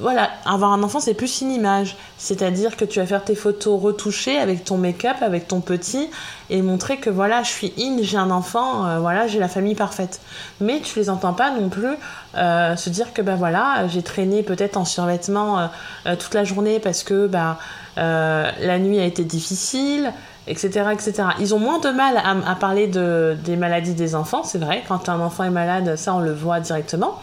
Voilà, 0.00 0.30
avoir 0.46 0.72
un 0.72 0.82
enfant, 0.82 1.00
c'est 1.00 1.12
plus 1.12 1.42
une 1.42 1.50
image. 1.50 1.96
C'est-à-dire 2.16 2.76
que 2.76 2.84
tu 2.84 2.98
vas 3.00 3.04
faire 3.04 3.24
tes 3.24 3.34
photos 3.34 3.78
retouchées 3.78 4.38
avec 4.38 4.64
ton 4.64 4.78
make-up, 4.78 5.16
avec 5.20 5.48
ton 5.48 5.60
petit, 5.60 6.08
et 6.50 6.62
montrer 6.62 6.96
que 6.96 7.10
voilà, 7.10 7.42
je 7.42 7.50
suis 7.50 7.74
in, 7.78 7.98
j'ai 8.00 8.16
un 8.16 8.30
enfant, 8.30 8.86
euh, 8.86 9.00
voilà, 9.00 9.26
j'ai 9.26 9.38
la 9.38 9.48
famille 9.48 9.74
parfaite. 9.74 10.20
Mais 10.60 10.80
tu 10.80 10.98
les 10.98 11.10
entends 11.10 11.34
pas 11.34 11.50
non 11.50 11.68
plus 11.68 11.96
euh, 12.36 12.76
se 12.76 12.90
dire 12.90 13.12
que 13.12 13.20
ben 13.20 13.34
voilà, 13.34 13.86
j'ai 13.88 14.02
traîné 14.02 14.42
peut-être 14.42 14.76
en 14.78 14.84
survêtement 14.84 15.58
euh, 16.06 16.16
toute 16.16 16.32
la 16.32 16.44
journée 16.44 16.78
parce 16.78 17.02
que 17.02 17.26
bah, 17.26 17.58
la 17.96 18.78
nuit 18.78 18.98
a 18.98 19.04
été 19.04 19.24
difficile, 19.24 20.12
etc., 20.46 20.86
etc. 20.92 21.28
Ils 21.40 21.54
ont 21.54 21.58
moins 21.58 21.78
de 21.78 21.90
mal 21.90 22.16
à, 22.16 22.54
parler 22.54 22.86
de, 22.86 23.36
des 23.44 23.56
maladies 23.56 23.94
des 23.94 24.14
enfants, 24.14 24.42
c'est 24.44 24.58
vrai. 24.58 24.82
Quand 24.88 25.08
un 25.08 25.20
enfant 25.20 25.44
est 25.44 25.50
malade, 25.50 25.96
ça, 25.96 26.14
on 26.14 26.20
le 26.20 26.32
voit 26.32 26.60
directement. 26.60 27.20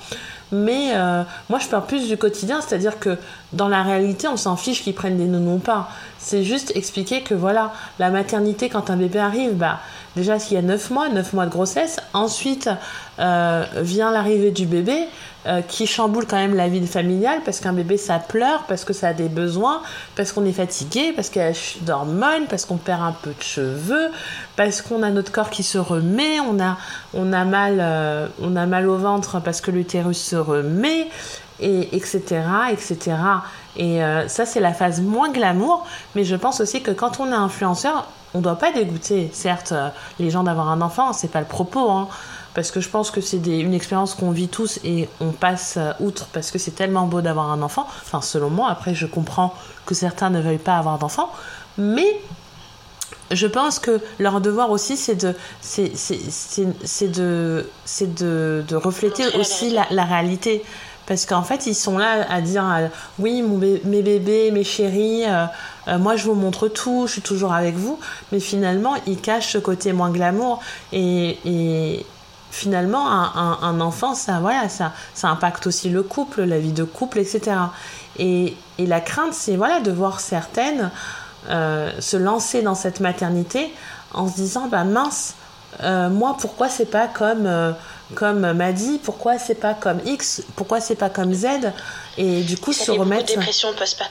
mais 0.51 0.93
euh, 0.95 1.23
moi 1.49 1.59
je 1.59 1.67
parle 1.67 1.85
plus 1.85 2.07
du 2.07 2.17
quotidien, 2.17 2.59
c'est-à-dire 2.61 2.97
que 2.99 3.17
dans 3.53 3.67
la 3.67 3.83
réalité, 3.83 4.27
on 4.27 4.37
s'en 4.37 4.55
fiche 4.55 4.83
qu'ils 4.83 4.95
prennent 4.95 5.17
des 5.17 5.25
nounous 5.25 5.55
ou 5.55 5.59
pas. 5.59 5.89
C'est 6.17 6.43
juste 6.43 6.71
expliquer 6.75 7.21
que 7.21 7.33
voilà, 7.33 7.73
la 7.99 8.09
maternité, 8.09 8.69
quand 8.69 8.89
un 8.89 8.95
bébé 8.95 9.19
arrive, 9.19 9.53
bah, 9.53 9.79
déjà 10.19 10.37
s'il 10.37 10.55
y 10.55 10.59
a 10.59 10.61
9 10.61 10.91
mois, 10.91 11.09
9 11.09 11.33
mois 11.33 11.45
de 11.45 11.51
grossesse, 11.51 11.97
ensuite 12.13 12.69
euh, 13.19 13.65
vient 13.77 14.11
l'arrivée 14.11 14.51
du 14.51 14.65
bébé, 14.65 15.07
euh, 15.47 15.61
qui 15.61 15.87
chamboule 15.87 16.25
quand 16.27 16.35
même 16.35 16.53
la 16.53 16.67
vie 16.67 16.85
familiale 16.85 17.39
parce 17.45 17.61
qu'un 17.61 17.73
bébé 17.73 17.97
ça 17.97 18.19
pleure, 18.19 18.65
parce 18.67 18.83
que 18.83 18.93
ça 18.93 19.09
a 19.09 19.13
des 19.13 19.29
besoins, 19.29 19.81
parce 20.15 20.33
qu'on 20.33 20.45
est 20.45 20.53
fatigué, 20.53 21.13
parce 21.15 21.29
qu'il 21.29 21.41
y 21.41 21.45
a 21.45 21.53
d'hormones, 21.81 22.45
parce 22.49 22.65
qu'on 22.65 22.77
perd 22.77 23.01
un 23.01 23.13
peu 23.13 23.31
de 23.31 23.41
cheveux, 23.41 24.09
parce 24.57 24.81
qu'on 24.81 25.01
a 25.01 25.09
notre 25.09 25.31
corps 25.31 25.49
qui 25.49 25.63
se 25.63 25.77
remet, 25.77 26.39
on 26.41 26.59
a, 26.59 26.77
on 27.13 27.31
a, 27.31 27.45
mal, 27.45 27.77
euh, 27.79 28.27
on 28.41 28.55
a 28.57 28.65
mal 28.65 28.87
au 28.89 28.97
ventre 28.97 29.39
parce 29.39 29.61
que 29.61 29.71
l'utérus 29.71 30.21
se 30.21 30.35
remet, 30.35 31.07
et 31.61 31.95
etc. 31.95 32.41
etc. 32.71 33.17
Et 33.75 33.99
ça 34.27 34.45
c'est 34.45 34.61
la 34.61 34.73
phase 34.73 35.01
moins 35.01 35.29
glamour, 35.29 35.85
mais 36.15 36.23
je 36.23 36.37
pense 36.37 36.61
aussi 36.61 36.81
que 36.81 36.91
quand 36.91 37.19
on 37.19 37.31
est 37.31 37.35
influenceur, 37.35 38.07
on 38.33 38.39
ne 38.39 38.43
doit 38.43 38.57
pas 38.57 38.71
dégoûter, 38.71 39.29
certes, 39.33 39.73
les 40.19 40.29
gens 40.29 40.43
d'avoir 40.43 40.69
un 40.69 40.81
enfant, 40.81 41.13
c'est 41.13 41.31
pas 41.31 41.39
le 41.39 41.47
propos, 41.47 41.89
hein 41.89 42.07
parce 42.53 42.71
que 42.71 42.81
je 42.81 42.89
pense 42.89 43.11
que 43.11 43.21
c'est 43.21 43.37
une 43.37 43.73
expérience 43.73 44.15
qu'on 44.15 44.31
vit 44.31 44.47
tous 44.47 44.79
et 44.83 45.07
on 45.21 45.31
passe 45.31 45.75
euh, 45.77 45.91
outre 45.99 46.27
parce 46.33 46.51
que 46.51 46.57
c'est 46.57 46.71
tellement 46.71 47.05
beau 47.05 47.21
d'avoir 47.21 47.51
un 47.51 47.61
enfant. 47.61 47.87
Enfin, 48.01 48.21
selon 48.21 48.49
moi, 48.49 48.69
après, 48.69 48.95
je 48.95 49.05
comprends 49.05 49.53
que 49.85 49.95
certains 49.95 50.29
ne 50.29 50.41
veuillent 50.41 50.57
pas 50.57 50.77
avoir 50.77 50.97
d'enfant, 50.97 51.31
mais 51.77 52.19
je 53.31 53.47
pense 53.47 53.79
que 53.79 53.99
leur 54.19 54.41
devoir 54.41 54.71
aussi, 54.71 54.97
c'est 54.97 55.15
de, 55.15 55.35
c'est, 55.61 55.91
de, 57.11 57.69
c'est 57.85 58.15
de, 58.15 58.63
de 58.67 58.75
refléter 58.75 59.23
aussi 59.37 59.69
la, 59.69 59.85
la, 59.91 60.03
réalité. 60.03 60.63
Parce 61.05 61.25
qu'en 61.25 61.43
fait, 61.43 61.65
ils 61.65 61.75
sont 61.75 61.97
là 61.97 62.25
à 62.29 62.41
dire 62.41 62.65
euh, 62.71 62.87
oui, 63.17 63.41
mon 63.41 63.57
mes 63.57 64.01
bébés, 64.01 64.51
mes 64.51 64.63
chéris, 64.63 65.23
euh, 65.25 65.97
moi 65.97 66.15
je 66.15 66.25
vous 66.25 66.35
montre 66.35 66.67
tout, 66.67 67.05
je 67.07 67.13
suis 67.13 67.21
toujours 67.21 67.53
avec 67.53 67.75
vous. 67.75 67.99
Mais 68.31 68.39
finalement, 68.39 68.95
ils 69.07 69.19
cachent 69.19 69.53
ce 69.53 69.57
côté 69.57 69.91
moins 69.91 70.11
glamour. 70.11 70.61
Et, 70.91 71.37
et, 71.45 72.05
finalement, 72.51 73.07
un, 73.07 73.79
enfant, 73.79 74.15
ça, 74.15 74.39
voilà, 74.39 74.69
ça, 74.69 74.91
ça 75.13 75.29
impacte 75.29 75.67
aussi 75.67 75.89
le 75.89 76.03
couple, 76.03 76.43
la 76.43 76.59
vie 76.59 76.71
de 76.71 76.83
couple, 76.83 77.19
etc. 77.19 77.55
Et, 78.17 78.55
et 78.77 78.85
la 78.85 79.01
crainte, 79.01 79.33
c'est 79.33 79.55
voilà, 79.55 79.79
de 79.79 79.91
voir 79.91 80.19
certaines 80.19 80.91
euh, 81.49 81.91
se 81.99 82.17
lancer 82.17 82.61
dans 82.61 82.75
cette 82.75 82.99
maternité 82.99 83.71
en 84.13 84.27
se 84.27 84.35
disant, 84.35 84.67
bah 84.67 84.83
mince, 84.83 85.35
euh, 85.83 86.09
moi, 86.09 86.35
pourquoi 86.39 86.69
c'est 86.69 86.89
pas 86.89 87.07
comme, 87.07 87.45
euh, 87.45 87.71
comme 88.15 88.53
Maddy, 88.53 88.99
pourquoi 89.03 89.37
c'est 89.37 89.55
pas 89.55 89.73
comme 89.73 89.99
X, 90.05 90.43
pourquoi 90.55 90.81
c'est 90.81 90.95
pas 90.95 91.09
comme 91.09 91.33
Z, 91.33 91.47
et 92.17 92.41
du 92.41 92.57
coup 92.57 92.73
se 92.73 92.91
remettre. 92.91 93.27
dépression 93.27 93.73
post 93.73 94.01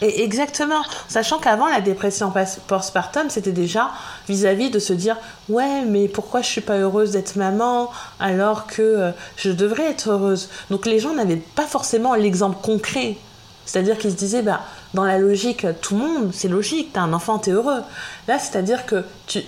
et 0.00 0.24
exactement. 0.24 0.82
Sachant 1.08 1.38
qu'avant, 1.38 1.66
la 1.66 1.80
dépression 1.80 2.32
postpartum, 2.66 3.30
c'était 3.30 3.52
déjà 3.52 3.90
vis-à-vis 4.28 4.70
de 4.70 4.78
se 4.78 4.92
dire 4.92 5.16
Ouais, 5.48 5.82
mais 5.82 6.08
pourquoi 6.08 6.42
je 6.42 6.48
suis 6.48 6.60
pas 6.60 6.76
heureuse 6.76 7.12
d'être 7.12 7.36
maman 7.36 7.90
alors 8.18 8.66
que 8.66 8.82
euh, 8.82 9.12
je 9.36 9.50
devrais 9.50 9.90
être 9.90 10.10
heureuse? 10.10 10.48
Donc 10.70 10.86
les 10.86 10.98
gens 10.98 11.14
n'avaient 11.14 11.36
pas 11.36 11.66
forcément 11.66 12.14
l'exemple 12.14 12.56
concret. 12.62 13.16
C'est-à-dire 13.64 13.96
qu'ils 13.96 14.10
se 14.10 14.16
disaient 14.16 14.42
bah, 14.42 14.60
Dans 14.94 15.04
la 15.04 15.18
logique, 15.18 15.66
tout 15.80 15.96
le 15.96 16.00
monde, 16.00 16.30
c'est 16.32 16.48
logique, 16.48 16.92
t'as 16.92 17.00
un 17.00 17.12
enfant, 17.12 17.38
t'es 17.38 17.50
heureux. 17.50 17.82
Là, 18.28 18.38
c'est-à-dire 18.38 18.84
que 18.84 19.04
tu... 19.26 19.40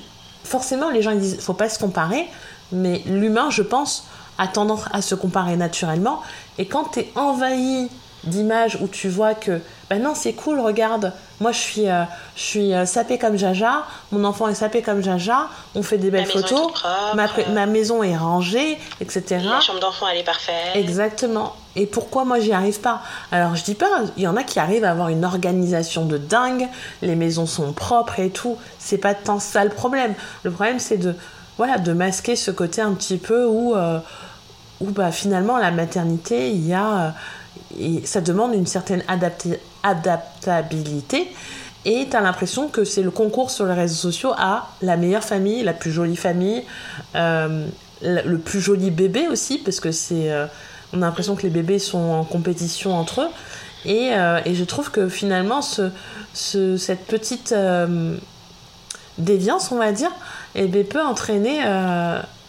forcément, 0.43 0.91
les 0.91 1.03
gens 1.03 1.11
ils 1.11 1.21
disent 1.21 1.41
Faut 1.41 1.53
pas 1.53 1.69
se 1.69 1.79
comparer, 1.79 2.27
mais 2.73 3.03
l'humain, 3.07 3.51
je 3.51 3.63
pense, 3.63 4.07
a 4.39 4.49
tendance 4.49 4.85
à 4.93 5.03
se 5.03 5.15
comparer 5.15 5.57
naturellement. 5.57 6.23
Et 6.59 6.67
quand 6.67 6.85
t'es 6.85 7.11
envahi 7.15 7.89
d'images 8.25 8.79
où 8.81 8.89
tu 8.89 9.09
vois 9.09 9.35
que 9.35 9.61
ben 9.91 10.03
non 10.03 10.15
c'est 10.15 10.33
cool 10.33 10.61
regarde. 10.61 11.13
Moi 11.41 11.53
je 11.53 11.59
suis 11.59 11.89
euh, 11.89 12.05
je 12.37 12.43
suis 12.43 12.75
euh, 12.75 12.87
sapée 12.87 13.19
comme 13.19 13.37
Jaja. 13.37 13.85
Mon 14.13 14.25
enfant 14.25 14.49
est 14.49 14.55
sapé 14.55 14.83
comme 14.83 15.03
Jaja. 15.03 15.49
On 15.75 15.83
fait 15.83 15.99
des 15.99 16.11
belles 16.11 16.27
photos. 16.27 16.73
ma, 17.15 17.67
maison 17.67 18.03
est 18.03 18.17
rangée 18.17 18.79
etc 19.01 19.41
la 19.45 19.61
chambre 19.61 19.81
d'enfant 19.81 20.07
elle 20.09 20.19
est 20.19 20.25
parfaite. 20.25 20.75
Exactement. 20.75 21.55
Et 21.77 21.87
pourquoi 21.87 22.25
moi 22.25 22.41
j'y 22.41 22.53
arrive 22.53 22.81
pas? 22.81 23.03
Alors 23.31 23.57
je 23.57 23.65
dis 23.65 23.75
pas 23.75 23.89
il 24.17 24.23
y 24.23 24.27
en 24.27 24.37
a 24.37 24.43
qui 24.43 24.59
arrivent 24.59 24.85
à 24.85 24.91
avoir 24.91 25.09
une 25.11 25.25
organisation 25.25 26.07
de 26.07 26.17
dingue. 26.17 26.67
Les 27.03 27.17
maisons 27.17 27.47
sont 27.47 27.73
propres 27.73 28.21
et 28.21 28.31
tout. 28.31 28.57
C'est 28.79 28.99
pas 28.99 29.15
tant 29.15 29.39
ça 29.39 29.65
le 29.65 29.71
problème. 29.71 30.15
Le 30.45 30.51
problème 30.51 30.79
c'est 30.79 30.99
de 30.99 31.15
voilà 31.59 31.79
de 31.79 31.93
masquer 31.93 32.37
ce 32.37 32.51
côté 32.51 32.81
un 32.81 32.95
petit 32.95 33.19
peu 33.19 33.45
où 33.45 33.75
euh, 33.75 33.99
où 34.81 34.87
bah 34.91 35.13
finalement 35.13 35.59
la 35.59 35.71
maternité 35.71 36.51
il 36.51 36.67
y 36.67 36.73
a 36.73 37.15
et 37.79 38.05
ça 38.07 38.21
demande 38.21 38.55
une 38.55 38.67
certaine 38.67 39.03
adaptabilité. 39.85 41.29
Et 41.85 42.09
tu 42.11 42.17
as 42.17 42.21
l'impression 42.21 42.69
que 42.69 42.85
c'est 42.85 43.03
le 43.03 43.11
concours 43.11 43.51
sur 43.51 43.67
les 43.67 43.75
réseaux 43.75 44.11
sociaux 44.11 44.33
à 44.37 44.71
la 44.83 44.97
meilleure 44.97 45.23
famille, 45.23 45.63
la 45.63 45.75
plus 45.75 45.93
jolie 45.93 46.17
famille, 46.17 46.65
euh, 47.15 47.67
le 48.03 48.39
plus 48.39 48.61
joli 48.61 48.91
bébé 48.91 49.29
aussi, 49.29 49.59
parce 49.59 49.81
que 49.81 49.93
c'est. 49.93 50.33
Euh, 50.33 50.47
on 50.93 51.03
a 51.03 51.07
l'impression 51.07 51.37
que 51.37 51.43
les 51.43 51.51
bébés 51.51 51.79
sont 51.79 51.99
en 51.99 52.25
compétition 52.25 52.95
entre 52.97 53.23
eux. 53.23 53.29
Et, 53.85 54.11
euh, 54.13 54.41
et 54.45 54.55
je 54.55 54.65
trouve 54.65 54.91
que 54.91 55.09
finalement, 55.09 55.61
ce, 55.61 55.91
ce, 56.33 56.77
cette 56.77 57.07
petite 57.07 57.55
déviance, 59.19 59.71
on 59.73 59.77
va 59.77 59.93
dire, 59.93 60.11
eh 60.55 60.67
bien, 60.67 60.85
peut 60.85 61.03
entraîner 61.03 61.61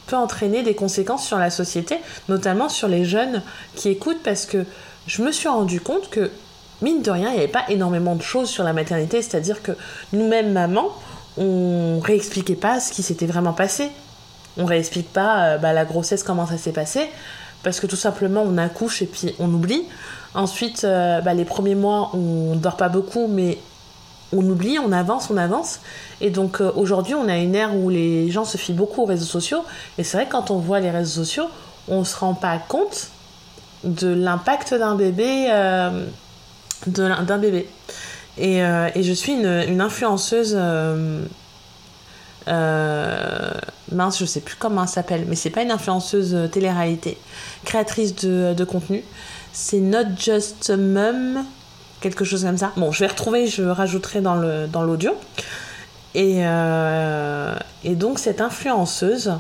peut 0.06 0.16
entraîner 0.16 0.64
des 0.64 0.76
conséquences 0.76 1.26
sur 1.26 1.38
la 1.38 1.50
société, 1.50 1.98
notamment 2.30 2.70
sur 2.70 2.88
les 2.88 3.06
jeunes 3.06 3.42
qui 3.76 3.90
écoutent, 3.90 4.22
parce 4.24 4.46
que 4.46 4.66
je 5.08 5.24
me 5.24 5.32
suis 5.32 5.48
rendu 5.48 5.82
compte 5.82 6.10
que, 6.10 6.32
mine 6.82 7.02
de 7.02 7.12
rien, 7.12 7.30
il 7.30 7.34
n'y 7.34 7.40
avait 7.40 7.48
pas 7.48 7.66
énormément 7.70 8.16
de 8.16 8.22
choses 8.22 8.50
sur 8.50 8.64
la 8.64 8.74
maternité, 8.74 9.22
c'est-à-dire 9.22 9.62
que 9.62 9.72
nous-mêmes, 10.14 10.52
maman, 10.52 10.90
on 11.38 12.00
réexpliquait 12.00 12.56
pas 12.56 12.80
ce 12.80 12.92
qui 12.92 13.04
s'était 13.04 13.26
vraiment 13.26 13.54
passé. 13.54 13.90
On 14.58 14.66
réexplique 14.66 15.12
pas 15.12 15.46
euh, 15.46 15.58
bah, 15.58 15.74
la 15.74 15.86
grossesse, 15.86 16.24
comment 16.24 16.46
ça 16.46 16.58
s'est 16.58 16.72
passé, 16.72 17.10
parce 17.64 17.80
que 17.80 17.88
tout 17.88 17.96
simplement, 17.96 18.44
on 18.46 18.58
accouche 18.58 19.02
et 19.02 19.06
puis 19.06 19.36
on 19.40 19.54
oublie. 19.54 19.84
Ensuite, 20.34 20.84
euh, 20.84 21.22
bah, 21.22 21.34
les 21.34 21.46
premiers 21.46 21.76
mois, 21.76 22.12
on 22.14 22.56
dort 22.56 22.78
pas 22.78 22.90
beaucoup, 22.90 23.28
mais 23.28 23.58
on 24.34 24.46
oublie, 24.50 24.80
on 24.80 24.92
avance, 24.92 25.30
on 25.30 25.38
avance. 25.38 25.80
Et 26.22 26.30
donc 26.30 26.62
euh, 26.62 26.72
aujourd'hui, 26.76 27.16
on 27.16 27.28
a 27.28 27.38
une 27.38 27.56
ère 27.56 27.76
où 27.76 27.90
les 27.90 28.30
gens 28.32 28.46
se 28.46 28.58
fient 28.58 28.74
beaucoup 28.74 29.02
aux 29.02 29.06
réseaux 29.06 29.26
sociaux. 29.26 29.64
Et 29.98 30.04
c'est 30.04 30.18
vrai 30.18 30.26
que 30.26 30.32
quand 30.32 30.52
on 30.52 30.58
voit 30.58 30.80
les 30.80 30.92
réseaux 30.92 31.24
sociaux, 31.24 31.50
on 31.88 32.04
se 32.04 32.18
rend 32.18 32.34
pas 32.34 32.58
compte 32.58 33.10
de 33.84 34.08
l'impact 34.08 34.74
d'un 34.74 34.96
bébé, 34.96 35.48
d'un 36.88 37.38
bébé. 37.38 37.68
Et, 38.38 38.64
euh, 38.64 38.90
et, 38.96 39.04
je 39.04 39.14
suis 39.14 39.34
une, 39.34 39.82
influenceuse. 39.82 40.56
Euh, 42.48 43.52
mince, 43.92 44.20
je 44.20 44.26
sais 44.26 44.42
plus 44.42 44.56
comment 44.56 44.84
elle 44.84 44.90
s'appelle, 44.90 45.26
mais 45.28 45.36
c'est 45.36 45.50
pas 45.50 45.64
une 45.64 45.72
influenceuse 45.72 46.50
télé-réalité, 46.52 47.18
créatrice 47.64 48.16
de, 48.16 48.54
de 48.54 48.64
contenu. 48.64 49.04
C'est 49.52 49.80
Not 49.80 50.18
Just 50.18 50.70
Mum, 50.70 51.44
quelque 52.02 52.24
chose 52.24 52.44
comme 52.44 52.58
ça. 52.58 52.72
Bon, 52.78 52.92
je 52.92 53.00
vais 53.00 53.08
retrouver, 53.08 53.48
je 53.48 53.64
rajouterai 53.64 54.22
dans 54.22 54.36
l'audio. 54.36 55.12
Dans 55.12 55.20
et, 56.14 56.42
et 57.84 57.96
donc, 57.96 58.20
cette 58.20 58.42
influenceuse, 58.42 59.34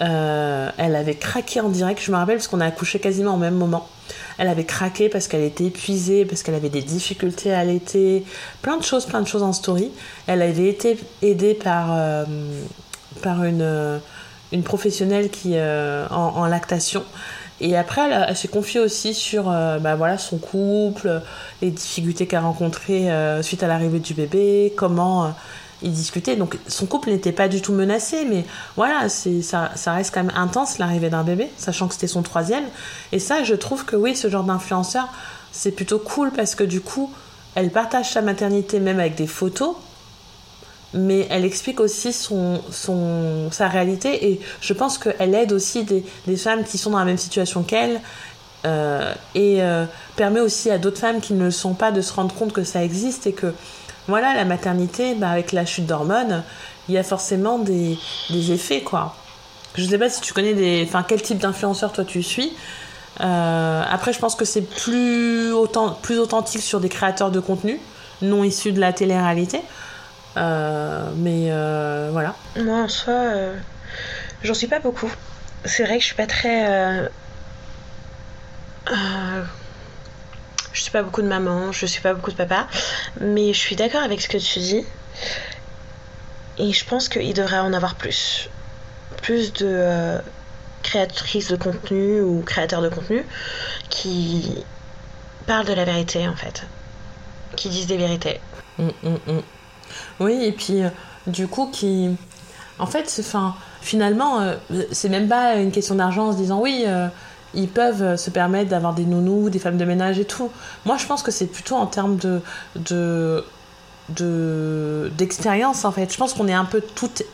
euh, 0.00 0.70
elle 0.76 0.94
avait 0.94 1.14
craqué 1.14 1.60
en 1.60 1.68
direct, 1.68 2.02
je 2.02 2.10
me 2.10 2.16
rappelle 2.16 2.36
parce 2.36 2.48
qu'on 2.48 2.60
a 2.60 2.66
accouché 2.66 2.98
quasiment 2.98 3.34
au 3.34 3.38
même 3.38 3.54
moment. 3.54 3.88
Elle 4.38 4.48
avait 4.48 4.64
craqué 4.64 5.08
parce 5.08 5.28
qu'elle 5.28 5.42
était 5.42 5.64
épuisée, 5.64 6.24
parce 6.24 6.42
qu'elle 6.42 6.54
avait 6.54 6.68
des 6.68 6.82
difficultés 6.82 7.52
à 7.52 7.60
allaiter, 7.60 8.24
plein 8.62 8.76
de 8.76 8.82
choses, 8.82 9.06
plein 9.06 9.22
de 9.22 9.26
choses 9.26 9.42
en 9.42 9.52
story. 9.52 9.90
Elle 10.26 10.42
avait 10.42 10.68
été 10.68 10.98
aidée 11.22 11.54
par, 11.54 11.88
euh, 11.92 12.24
par 13.22 13.44
une, 13.44 14.00
une 14.52 14.62
professionnelle 14.62 15.30
qui, 15.30 15.52
euh, 15.54 16.06
en, 16.10 16.46
lactation. 16.46 17.02
Et 17.60 17.74
après, 17.74 18.02
elle, 18.10 18.36
s'est 18.36 18.48
confiée 18.48 18.80
aussi 18.80 19.14
sur 19.14 19.44
bah 19.44 19.96
voilà, 19.96 20.18
son 20.18 20.36
couple, 20.36 21.22
les 21.62 21.70
difficultés 21.70 22.26
qu'elle 22.26 22.40
a 22.40 22.42
rencontrées 22.42 23.08
suite 23.40 23.62
à 23.62 23.66
l'arrivée 23.66 23.98
du 23.98 24.12
bébé, 24.12 24.74
comment 24.76 25.32
ils 25.82 25.92
discutaient. 25.92 26.36
Donc 26.36 26.58
son 26.68 26.86
couple 26.86 27.10
n'était 27.10 27.32
pas 27.32 27.48
du 27.48 27.60
tout 27.60 27.72
menacé, 27.72 28.24
mais 28.28 28.44
voilà, 28.76 29.08
ça, 29.08 29.72
ça 29.74 29.92
reste 29.92 30.12
quand 30.12 30.22
même 30.22 30.36
intense 30.36 30.78
l'arrivée 30.78 31.10
d'un 31.10 31.24
bébé, 31.24 31.48
sachant 31.58 31.88
que 31.88 31.94
c'était 31.94 32.06
son 32.06 32.22
troisième. 32.22 32.64
Et 33.12 33.18
ça, 33.18 33.42
je 33.44 33.54
trouve 33.54 33.84
que 33.84 33.96
oui, 33.96 34.16
ce 34.16 34.28
genre 34.28 34.44
d'influenceur, 34.44 35.08
c'est 35.52 35.72
plutôt 35.72 35.98
cool 35.98 36.30
parce 36.32 36.54
que 36.54 36.64
du 36.64 36.80
coup, 36.80 37.10
elle 37.54 37.70
partage 37.70 38.10
sa 38.10 38.22
maternité 38.22 38.80
même 38.80 39.00
avec 39.00 39.14
des 39.14 39.26
photos, 39.26 39.76
mais 40.94 41.26
elle 41.30 41.44
explique 41.44 41.80
aussi 41.80 42.12
son, 42.12 42.60
son, 42.70 43.50
sa 43.50 43.68
réalité 43.68 44.30
et 44.30 44.40
je 44.60 44.72
pense 44.72 44.98
qu'elle 44.98 45.34
aide 45.34 45.52
aussi 45.52 45.84
des, 45.84 46.04
des, 46.26 46.36
femmes 46.36 46.64
qui 46.64 46.78
sont 46.78 46.90
dans 46.90 46.98
la 46.98 47.04
même 47.04 47.18
situation 47.18 47.62
qu'elle. 47.62 48.00
Euh, 48.64 49.12
et 49.34 49.62
euh, 49.62 49.84
permet 50.16 50.40
aussi 50.40 50.70
à 50.70 50.78
d'autres 50.78 50.98
femmes 50.98 51.20
qui 51.20 51.34
ne 51.34 51.44
le 51.44 51.50
sont 51.50 51.74
pas 51.74 51.92
de 51.92 52.00
se 52.00 52.12
rendre 52.12 52.34
compte 52.34 52.52
que 52.52 52.64
ça 52.64 52.82
existe 52.82 53.26
et 53.26 53.32
que 53.32 53.52
voilà, 54.08 54.34
la 54.34 54.44
maternité, 54.44 55.14
bah, 55.14 55.30
avec 55.30 55.52
la 55.52 55.66
chute 55.66 55.86
d'hormones, 55.86 56.42
il 56.88 56.94
y 56.94 56.98
a 56.98 57.02
forcément 57.02 57.58
des, 57.58 57.98
effets, 58.30 58.82
quoi. 58.82 59.16
Je 59.74 59.84
sais 59.84 59.98
pas 59.98 60.08
si 60.08 60.20
tu 60.20 60.32
connais 60.32 60.54
des. 60.54 60.84
Enfin, 60.86 61.04
quel 61.06 61.20
type 61.20 61.38
d'influenceur 61.38 61.92
toi 61.92 62.04
tu 62.04 62.22
suis. 62.22 62.56
Euh, 63.20 63.82
après, 63.90 64.12
je 64.12 64.18
pense 64.18 64.34
que 64.34 64.44
c'est 64.44 64.62
plus, 64.62 65.52
plus 66.02 66.18
authentique 66.18 66.62
sur 66.62 66.80
des 66.80 66.88
créateurs 66.88 67.30
de 67.30 67.40
contenu 67.40 67.80
non 68.22 68.44
issus 68.44 68.72
de 68.72 68.80
la 68.80 68.94
télé-réalité. 68.94 69.60
Euh, 70.38 71.10
mais 71.16 71.48
euh, 71.50 72.08
voilà. 72.12 72.34
Moi, 72.58 72.84
en 72.84 72.88
soi, 72.88 73.14
j'en 74.42 74.54
suis 74.54 74.66
pas 74.66 74.80
beaucoup. 74.80 75.10
C'est 75.64 75.84
vrai 75.84 75.96
que 75.96 76.02
je 76.02 76.06
suis 76.06 76.16
pas 76.16 76.26
très. 76.26 77.10
Je 80.76 80.82
suis 80.82 80.90
pas 80.90 81.02
beaucoup 81.02 81.22
de 81.22 81.26
maman, 81.26 81.72
je 81.72 81.86
suis 81.86 82.02
pas 82.02 82.12
beaucoup 82.12 82.30
de 82.30 82.36
papa. 82.36 82.66
Mais 83.20 83.54
je 83.54 83.58
suis 83.58 83.76
d'accord 83.76 84.02
avec 84.02 84.20
ce 84.20 84.28
que 84.28 84.36
tu 84.36 84.58
dis. 84.58 84.84
Et 86.58 86.72
je 86.72 86.84
pense 86.84 87.08
qu'il 87.08 87.32
devrait 87.32 87.58
en 87.58 87.72
avoir 87.72 87.94
plus. 87.94 88.50
Plus 89.22 89.54
de 89.54 90.18
créatrices 90.82 91.48
de 91.48 91.56
contenu 91.56 92.20
ou 92.20 92.42
créateurs 92.42 92.82
de 92.82 92.90
contenu 92.90 93.24
qui 93.88 94.64
parlent 95.46 95.66
de 95.66 95.72
la 95.72 95.84
vérité 95.84 96.28
en 96.28 96.36
fait, 96.36 96.64
qui 97.56 97.70
disent 97.70 97.86
des 97.86 97.96
vérités. 97.96 98.40
Mm, 98.78 98.88
mm, 99.02 99.18
mm. 99.26 99.42
Oui, 100.20 100.44
et 100.44 100.52
puis 100.52 100.82
euh, 100.82 100.90
du 101.26 101.48
coup 101.48 101.70
qui... 101.72 102.14
En 102.78 102.86
fait, 102.86 103.10
enfin, 103.20 103.54
finalement, 103.80 104.40
euh, 104.40 104.56
c'est 104.92 105.08
même 105.08 105.28
pas 105.28 105.54
une 105.54 105.72
question 105.72 105.94
d'argent 105.94 106.28
en 106.28 106.32
se 106.32 106.36
disant 106.36 106.60
oui, 106.60 106.84
euh, 106.86 107.08
ils 107.56 107.68
peuvent 107.68 108.16
se 108.16 108.30
permettre 108.30 108.70
d'avoir 108.70 108.94
des 108.94 109.04
nounous, 109.04 109.50
des 109.50 109.58
femmes 109.58 109.78
de 109.78 109.84
ménage 109.84 110.20
et 110.20 110.24
tout. 110.24 110.50
Moi, 110.84 110.96
je 110.98 111.06
pense 111.06 111.22
que 111.24 111.32
c'est 111.32 111.46
plutôt 111.46 111.74
en 111.74 111.86
termes 111.86 112.16
de... 112.16 112.40
de 112.76 113.44
d'expérience 114.08 115.84
en 115.84 115.90
fait 115.90 116.12
je 116.12 116.16
pense 116.16 116.32
qu'on 116.32 116.46
est 116.46 116.52
un 116.52 116.64
peu 116.64 116.80
toutes 116.80 117.24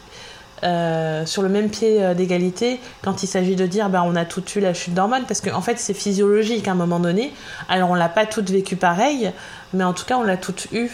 euh, 0.64 1.26
sur 1.26 1.42
le 1.42 1.50
même 1.50 1.68
pied 1.68 2.02
euh, 2.02 2.14
d'égalité 2.14 2.80
quand 3.02 3.22
il 3.22 3.26
s'agit 3.26 3.56
de 3.56 3.66
dire 3.66 3.90
bah, 3.90 4.04
on 4.06 4.16
a 4.16 4.24
tout 4.24 4.42
eu 4.56 4.60
la 4.60 4.72
chute 4.72 4.94
d'hormones 4.94 5.24
parce 5.28 5.42
qu'en 5.42 5.56
en 5.56 5.60
fait 5.60 5.78
c'est 5.78 5.92
physiologique 5.92 6.68
à 6.68 6.70
un 6.70 6.76
moment 6.76 6.98
donné. 6.98 7.34
Alors 7.68 7.90
on 7.90 7.94
l'a 7.94 8.08
pas 8.08 8.24
toutes 8.24 8.48
vécu 8.48 8.76
pareil, 8.76 9.32
mais 9.74 9.84
en 9.84 9.92
tout 9.92 10.06
cas 10.06 10.16
on 10.16 10.22
l'a 10.22 10.38
toutes 10.38 10.68
eu. 10.72 10.88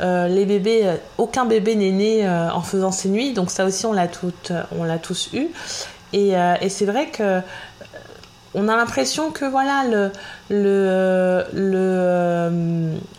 Euh, 0.00 0.28
les 0.28 0.46
bébés, 0.46 0.94
aucun 1.18 1.44
bébé 1.44 1.74
n'est 1.74 1.90
né 1.90 2.28
en 2.28 2.62
faisant 2.62 2.92
ses 2.92 3.08
nuits, 3.08 3.32
donc 3.34 3.50
ça 3.50 3.66
aussi 3.66 3.84
on 3.84 3.92
l'a 3.92 4.06
toutes, 4.06 4.52
on 4.78 4.84
l'a 4.84 4.98
tous 4.98 5.30
eu. 5.34 5.48
Et, 6.12 6.34
et 6.60 6.68
c'est 6.68 6.86
vrai 6.86 7.08
que 7.08 7.42
on 8.58 8.66
a 8.66 8.76
l'impression 8.76 9.30
que 9.30 9.44
voilà 9.44 9.84
le, 9.84 10.10
le, 10.50 11.44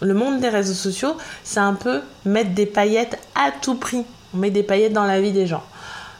le, 0.01 0.13
monde 0.13 0.41
des 0.41 0.49
réseaux 0.49 0.73
sociaux, 0.73 1.15
c'est 1.43 1.61
un 1.61 1.75
peu 1.75 2.01
mettre 2.25 2.51
des 2.51 2.65
paillettes 2.65 3.17
à 3.35 3.51
tout 3.51 3.75
prix. 3.75 4.05
On 4.33 4.37
met 4.37 4.51
des 4.51 4.63
paillettes 4.63 4.93
dans 4.93 5.05
la 5.05 5.21
vie 5.21 5.31
des 5.31 5.47
gens. 5.47 5.63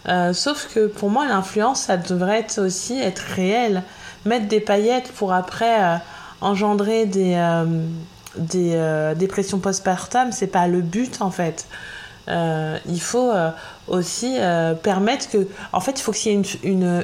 Euh, 0.08 0.32
sauf 0.32 0.74
que 0.74 0.88
pour 0.88 1.10
moi, 1.10 1.28
l'influence, 1.28 1.82
ça 1.82 1.98
devrait 1.98 2.48
aussi 2.58 2.98
être 2.98 3.20
réel. 3.20 3.84
Mettre 4.26 4.48
des 4.48 4.62
paillettes 4.62 5.12
pour 5.12 5.34
après 5.34 5.84
euh, 5.84 5.98
engendrer 6.40 7.06
des, 7.06 7.34
euh, 7.36 7.66
des 8.38 9.14
dépressions 9.18 9.60
postpartum, 9.60 10.32
c'est 10.32 10.48
pas 10.48 10.68
le 10.68 10.82
but 10.82 11.22
en 11.22 11.32
fait. 11.32 11.68
Euh, 12.30 12.78
il 12.88 13.02
faut 13.02 13.32
euh, 13.32 13.50
aussi 13.88 14.36
euh, 14.38 14.74
permettre 14.76 15.30
que, 15.30 15.48
en 15.74 15.80
fait, 15.80 16.00
il 16.00 16.04
faut 16.04 16.12
qu'il 16.12 16.32
y 16.32 16.36
ait 16.36 16.42
une, 16.64 17.04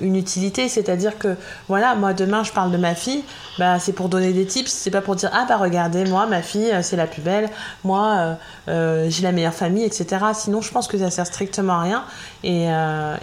une, 0.00 0.16
utilité, 0.16 0.68
c'est-à-dire 0.68 1.18
que, 1.18 1.36
voilà, 1.68 1.94
moi 1.94 2.14
demain 2.14 2.42
je 2.42 2.52
parle 2.52 2.72
de 2.72 2.76
ma 2.76 2.94
fille, 2.94 3.22
bah, 3.58 3.78
c'est 3.78 3.92
pour 3.92 4.08
donner 4.08 4.32
des 4.32 4.46
tips, 4.46 4.70
c'est 4.70 4.90
pas 4.90 5.02
pour 5.02 5.14
dire, 5.14 5.30
ah 5.32 5.46
bah 5.48 5.56
regardez, 5.56 6.04
moi, 6.04 6.26
ma 6.26 6.42
fille, 6.42 6.72
c'est 6.82 6.96
la 6.96 7.06
plus 7.06 7.22
belle, 7.22 7.48
moi, 7.84 8.36
j'ai 8.66 9.22
la 9.22 9.32
meilleure 9.32 9.54
famille, 9.54 9.84
etc. 9.84 10.26
Sinon, 10.34 10.60
je 10.60 10.72
pense 10.72 10.88
que 10.88 10.98
ça 10.98 11.10
sert 11.10 11.26
strictement 11.26 11.74
à 11.74 11.82
rien. 11.82 12.04
Et, 12.42 12.64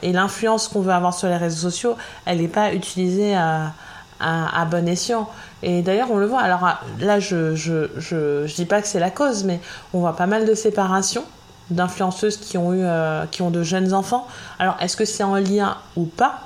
et 0.01 0.13
l'influence 0.13 0.67
qu'on 0.67 0.81
veut 0.81 0.93
avoir 0.93 1.13
sur 1.13 1.27
les 1.27 1.38
réseaux 1.38 1.69
sociaux, 1.69 1.95
elle 2.25 2.39
n'est 2.39 2.47
pas 2.47 2.73
utilisée 2.73 3.35
à, 3.35 3.73
à, 4.20 4.65
bon 4.65 4.88
escient. 4.88 5.29
Et 5.62 5.82
d'ailleurs, 5.82 6.12
on 6.12 6.17
le 6.17 6.25
voit. 6.25 6.41
Alors 6.41 6.67
là, 7.00 7.20
je, 7.20 7.55
je, 7.55 7.89
je, 7.98 8.46
je 8.48 8.55
dis 8.55 8.65
pas 8.65 8.82
que 8.82 8.88
c'est 8.88 9.00
la 9.00 9.12
cause, 9.12 9.43
mais 9.43 9.60
on 9.93 9.99
voit 9.99 10.15
pas 10.15 10.28
mal 10.28 10.45
de 10.45 10.54
séparations 10.54 11.26
d'influenceuses 11.69 12.38
qui 12.38 12.58
ont 12.58 12.73
eu 12.73 12.84
euh, 12.84 13.26
qui 13.26 13.41
ont 13.41 13.52
de 13.52 13.63
jeunes 13.63 13.93
enfants. 13.93 14.28
Alors 14.60 14.78
est-ce 14.80 14.97
que 14.97 15.06
c'est 15.06 15.23
en 15.23 15.36
lien 15.36 15.78
ou 15.95 16.06
pas? 16.06 16.41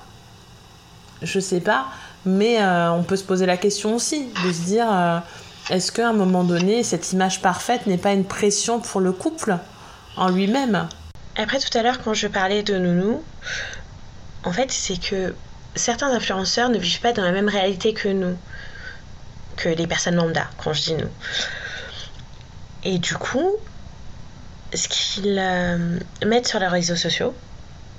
Je 1.21 1.39
sais 1.39 1.60
pas, 1.60 1.88
mais 2.25 2.62
euh, 2.62 2.91
on 2.91 3.03
peut 3.03 3.15
se 3.15 3.23
poser 3.23 3.45
la 3.45 3.58
question 3.58 3.95
aussi 3.95 4.27
de 4.43 4.51
se 4.51 4.62
dire 4.62 4.88
euh, 4.91 5.19
est-ce 5.69 5.91
qu'à 5.91 6.10
un 6.10 6.13
moment 6.13 6.43
donné 6.43 6.84
cette 6.84 7.12
image 7.13 7.41
parfaite 7.41 7.88
n'est 7.88 7.97
pas 7.97 8.13
une 8.13 8.25
pression 8.25 8.80
pour 8.80 9.01
le 9.01 9.12
couple 9.12 9.58
en 10.15 10.30
lui-même? 10.30 10.88
Après 11.36 11.60
tout 11.60 11.75
à 11.77 11.84
l'heure 11.84 12.01
quand 12.03 12.13
je 12.13 12.27
parlais 12.27 12.63
de 12.63 12.77
nounou, 12.77 13.21
en 14.43 14.51
fait 14.51 14.71
c'est 14.71 14.99
que 14.99 15.34
certains 15.77 16.11
influenceurs 16.11 16.69
ne 16.69 16.77
vivent 16.77 17.01
pas 17.01 17.13
dans 17.13 17.23
la 17.23 17.31
même 17.31 17.49
réalité 17.49 17.93
que 17.93 18.09
nous 18.09 18.37
que 19.55 19.69
les 19.69 19.87
personnes 19.87 20.15
lambda, 20.15 20.47
quand 20.63 20.71
je 20.71 20.83
dis 20.83 20.93
nous. 20.93 21.09
Et 22.83 22.99
du 22.99 23.15
coup, 23.15 23.51
ce 24.73 24.87
qu'ils 24.87 25.37
euh, 25.39 25.99
mettent 26.25 26.47
sur 26.47 26.59
les 26.59 26.67
réseaux 26.67 26.95
sociaux, 26.95 27.33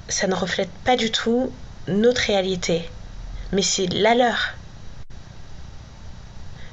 ça 0.08 0.26
ne 0.26 0.34
reflète 0.34 0.70
pas 0.84 0.96
du 0.96 1.10
tout 1.10 1.52
notre 1.88 2.22
réalité, 2.22 2.88
mais 3.52 3.62
c'est 3.62 3.86
la 3.86 4.14
leur. 4.14 4.54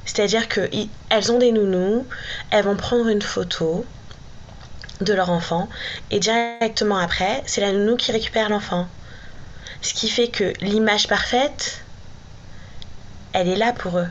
C'est-à-dire 0.05 0.47
qu'elles 0.47 1.31
ont 1.31 1.39
des 1.39 1.51
nounous, 1.51 2.05
elles 2.51 2.63
vont 2.63 2.75
prendre 2.75 3.07
une 3.07 3.21
photo 3.21 3.85
de 5.01 5.13
leur 5.13 5.29
enfant 5.29 5.67
et 6.11 6.19
directement 6.19 6.97
après, 6.97 7.43
c'est 7.45 7.61
la 7.61 7.71
nounou 7.73 7.97
qui 7.97 8.11
récupère 8.11 8.49
l'enfant. 8.49 8.87
Ce 9.81 9.93
qui 9.93 10.09
fait 10.09 10.27
que 10.27 10.53
l'image 10.61 11.07
parfaite, 11.07 11.83
elle 13.33 13.47
est 13.47 13.57
là 13.57 13.73
pour 13.73 13.99
eux 13.99 14.07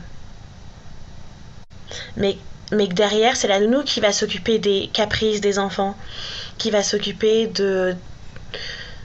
mais, 2.17 2.37
mais 2.71 2.87
que 2.87 2.93
derrière, 2.93 3.35
c'est 3.35 3.47
la 3.47 3.59
nounou 3.59 3.83
qui 3.83 3.99
va 3.99 4.11
s'occuper 4.11 4.59
des 4.59 4.89
caprices 4.93 5.41
des 5.41 5.59
enfants, 5.59 5.95
qui 6.57 6.71
va 6.71 6.83
s'occuper 6.83 7.47
de, 7.47 7.95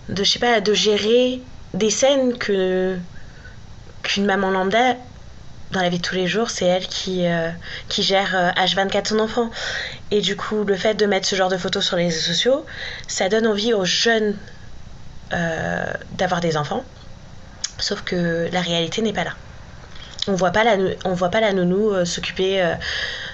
de, 0.08 0.24
je 0.24 0.30
sais 0.30 0.38
pas, 0.38 0.60
de 0.60 0.74
gérer 0.74 1.40
des 1.74 1.90
scènes 1.90 2.36
que 2.38 2.96
qu'une 4.02 4.24
maman 4.24 4.50
lambda 4.50 4.96
dans 5.72 5.82
la 5.82 5.88
vie 5.88 5.98
de 5.98 6.02
tous 6.02 6.16
les 6.16 6.26
jours, 6.26 6.50
c'est 6.50 6.64
elle 6.64 6.86
qui, 6.86 7.26
euh, 7.26 7.50
qui 7.88 8.02
gère 8.02 8.54
H24 8.56 8.96
euh, 8.96 9.02
son 9.04 9.18
enfant. 9.20 9.50
Et 10.10 10.20
du 10.20 10.34
coup, 10.34 10.64
le 10.64 10.74
fait 10.74 10.94
de 10.94 11.06
mettre 11.06 11.28
ce 11.28 11.36
genre 11.36 11.50
de 11.50 11.56
photos 11.56 11.86
sur 11.86 11.96
les 11.96 12.06
réseaux 12.06 12.32
sociaux, 12.32 12.66
ça 13.06 13.28
donne 13.28 13.46
envie 13.46 13.72
aux 13.72 13.84
jeunes 13.84 14.36
d'avoir 15.30 16.40
des 16.40 16.56
enfants. 16.56 16.84
Sauf 17.78 18.02
que 18.02 18.48
la 18.52 18.60
réalité 18.60 19.00
n'est 19.00 19.12
pas 19.12 19.24
là 19.24 19.32
on 20.28 20.34
voit 20.34 20.50
pas 20.50 20.64
la, 20.64 20.76
on 21.04 21.14
voit 21.14 21.28
pas 21.28 21.40
la 21.40 21.52
nounou 21.52 21.90
euh, 21.90 22.04
s'occuper 22.04 22.62
euh, 22.62 22.74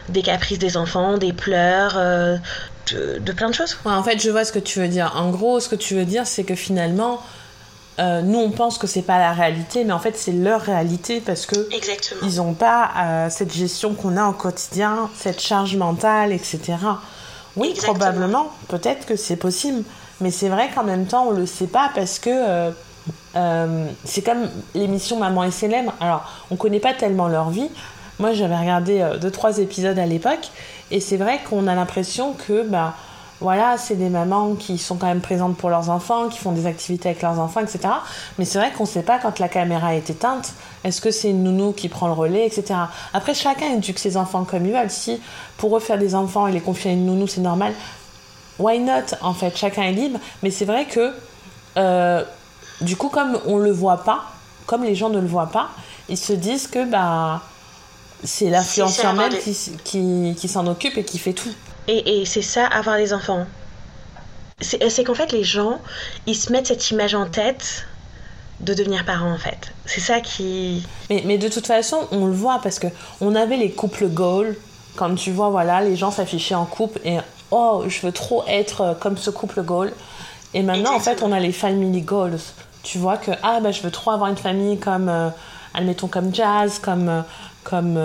des 0.09 0.23
caprices 0.23 0.59
des 0.59 0.77
enfants, 0.77 1.19
des 1.19 1.33
pleurs, 1.33 1.95
euh, 1.97 2.37
de, 2.93 3.33
plein 3.33 3.49
de 3.49 3.55
choses. 3.55 3.77
en 3.85 4.03
fait, 4.03 4.21
je 4.21 4.31
vois 4.31 4.45
ce 4.45 4.53
que 4.53 4.59
tu 4.59 4.79
veux 4.79 4.89
dire. 4.89 5.13
En 5.17 5.31
gros, 5.31 5.59
ce 5.61 5.69
que 5.69 5.75
tu 5.75 5.95
veux 5.95 6.05
dire, 6.05 6.27
c'est 6.27 6.45
que 6.45 6.55
finalement, 6.55 7.21
nous, 7.99 8.39
on 8.39 8.51
pense 8.51 8.79
que 8.79 8.87
c'est 8.87 9.03
pas 9.03 9.19
la 9.19 9.33
réalité, 9.33 9.83
mais 9.83 9.93
en 9.93 9.99
fait, 9.99 10.17
c'est 10.17 10.33
leur 10.33 10.61
réalité 10.61 11.21
parce 11.21 11.47
que 11.47 11.57
ils 12.23 12.37
n'ont 12.37 12.53
pas 12.53 13.29
cette 13.31 13.53
gestion 13.53 13.95
qu'on 13.95 14.17
a 14.17 14.29
au 14.29 14.35
quotidien, 14.35 15.11
cette 15.17 15.41
charge 15.41 15.77
mentale, 15.77 16.33
etc. 16.33 16.77
Oui, 17.57 17.75
probablement, 17.83 18.53
peut-être 18.69 19.07
que 19.07 19.17
c'est 19.17 19.37
possible, 19.37 19.83
mais 20.21 20.31
c'est 20.31 20.49
vrai 20.49 20.71
qu'en 20.75 20.85
même 20.85 21.07
temps, 21.07 21.27
on 21.29 21.33
le 21.33 21.47
sait 21.47 21.67
pas 21.67 21.91
parce 21.95 22.19
que 22.19 22.73
euh, 23.37 23.87
c'est 24.05 24.23
comme 24.23 24.49
l'émission 24.75 25.19
Maman 25.19 25.45
et 25.45 25.51
célèbre. 25.51 25.93
Alors, 26.01 26.25
on 26.51 26.57
connaît 26.57 26.81
pas 26.81 26.95
tellement 26.95 27.29
leur 27.29 27.51
vie. 27.51 27.69
Moi, 28.19 28.33
j'avais 28.33 28.57
regardé 28.57 29.07
2 29.13 29.19
deux 29.19 29.31
trois 29.31 29.59
épisodes 29.59 29.99
à 29.99 30.07
l'époque, 30.07 30.51
et 30.91 31.01
c'est 31.01 31.19
vrai 31.19 31.41
qu'on 31.49 31.67
a 31.67 31.75
l'impression 31.75 32.33
que, 32.33 32.67
bah, 32.67 32.95
voilà, 33.41 33.77
c'est 33.77 33.97
des 33.97 34.09
mamans 34.09 34.55
qui 34.55 34.79
sont 34.79 34.97
quand 34.97 35.07
même 35.07 35.21
présentes 35.21 35.57
pour 35.59 35.69
leurs 35.69 35.91
enfants, 35.91 36.29
qui 36.29 36.39
font 36.39 36.53
des 36.53 36.67
activités 36.67 37.11
avec 37.11 37.21
leurs 37.21 37.39
enfants, 37.39 37.61
etc. 37.61 37.81
Mais 38.39 38.47
c'est 38.47 38.59
vrai 38.59 38.73
qu'on 38.73 38.85
ne 38.85 38.89
sait 38.89 39.03
pas 39.03 39.19
quand 39.19 39.39
la 39.39 39.49
caméra 39.49 39.95
est 39.95 40.09
éteinte, 40.09 40.55
est-ce 40.85 41.03
que 41.03 41.11
c'est 41.11 41.29
une 41.31 41.43
nounou 41.43 41.73
qui 41.73 41.91
prend 41.91 42.07
le 42.07 42.15
relais, 42.15 42.47
etc. 42.47 42.75
Après, 43.13 43.35
chacun 43.35 43.75
éduque 43.75 43.99
ses 43.99 44.17
enfants 44.17 44.45
comme 44.45 44.65
il 44.65 44.73
veut. 44.73 44.79
Si 44.89 45.21
pour 45.59 45.77
eux 45.77 45.81
faire 45.81 45.99
des 45.99 46.15
enfants 46.15 46.47
et 46.47 46.53
les 46.53 46.61
confier 46.61 46.93
à 46.93 46.95
une 46.95 47.05
nounou, 47.05 47.27
c'est 47.27 47.43
normal, 47.43 47.75
why 48.59 48.79
not 48.79 49.17
En 49.21 49.35
fait, 49.35 49.57
chacun 49.57 49.83
est 49.83 49.93
libre. 49.93 50.19
Mais 50.43 50.51
c'est 50.51 50.65
vrai 50.65 50.87
que 50.87 51.13
euh, 51.77 52.25
du 52.81 52.97
coup, 52.97 53.09
comme 53.09 53.39
on 53.47 53.59
le 53.59 53.71
voit 53.71 54.05
pas, 54.05 54.25
comme 54.67 54.85
les 54.85 54.95
gens 54.95 55.09
ne 55.09 55.21
le 55.21 55.27
voient 55.27 55.51
pas, 55.51 55.71
ils 56.09 56.19
se 56.19 56.33
disent 56.33 56.67
que 56.67 56.85
bah, 56.85 57.43
c'est 58.25 58.51
l'influenceur 58.51 59.15
même 59.15 59.33
qui, 59.85 60.35
qui, 60.37 60.49
s'en 60.49 60.67
occupe 60.67 60.97
et 60.99 61.05
qui 61.05 61.19
fait 61.19 61.33
tout. 61.33 61.53
Et, 61.89 62.21
et 62.21 62.25
c'est 62.25 62.43
ça, 62.43 62.67
avoir 62.67 62.97
des 62.97 63.13
enfants. 63.13 63.47
C'est 64.61 65.05
qu'en 65.05 65.15
fait, 65.15 65.33
les 65.33 65.45
gens, 65.45 65.79
ils 66.27 66.35
se 66.35 66.51
mettent 66.51 66.69
cette 66.69 66.91
image 66.91 67.15
en 67.15 67.27
tête 67.27 67.87
de 68.61 68.73
devenir 68.73 69.05
parent 69.05 69.31
en 69.31 69.39
fait. 69.39 69.73
C'est 69.85 70.01
ça 70.01 70.21
qui. 70.21 70.83
Mais, 71.11 71.23
mais, 71.27 71.37
de 71.37 71.49
toute 71.49 71.67
façon, 71.67 72.09
on 72.11 72.27
le 72.27 72.33
voit 72.33 72.61
parce 72.63 72.79
que 72.79 72.87
on 73.21 73.35
avait 73.35 73.59
les 73.59 73.71
couples 73.71 74.09
goals. 74.09 74.57
Quand 74.97 75.15
tu 75.15 75.31
vois, 75.31 75.51
voilà, 75.51 75.83
les 75.83 75.95
gens 75.95 76.11
s'affichaient 76.11 76.55
en 76.55 76.65
couple 76.65 77.01
et 77.05 77.19
oh, 77.51 77.85
je 77.87 78.01
veux 78.01 78.13
trop 78.13 78.45
être 78.47 78.97
comme 79.01 79.17
ce 79.17 79.31
couple 79.31 79.63
goal. 79.63 79.93
Et 80.55 80.63
maintenant, 80.63 80.95
en 80.95 81.01
fait, 81.01 81.23
on 81.23 81.33
a 81.33 81.41
les 81.41 81.53
family 81.53 82.03
goals 82.03 82.39
tu 82.83 82.99
vois 82.99 83.17
que 83.17 83.33
ah 83.43 83.59
bah 83.61 83.73
je 83.73 83.83
veux 83.83 83.91
trop 83.91 84.13
avoir 84.13 84.31
une 84.31 84.37
famille 84.37 84.79
comme 84.79 85.11
admettons 85.75 86.07
comme 86.07 86.33
Jazz, 86.33 86.79
comme 86.79 87.25
comme 87.65 87.99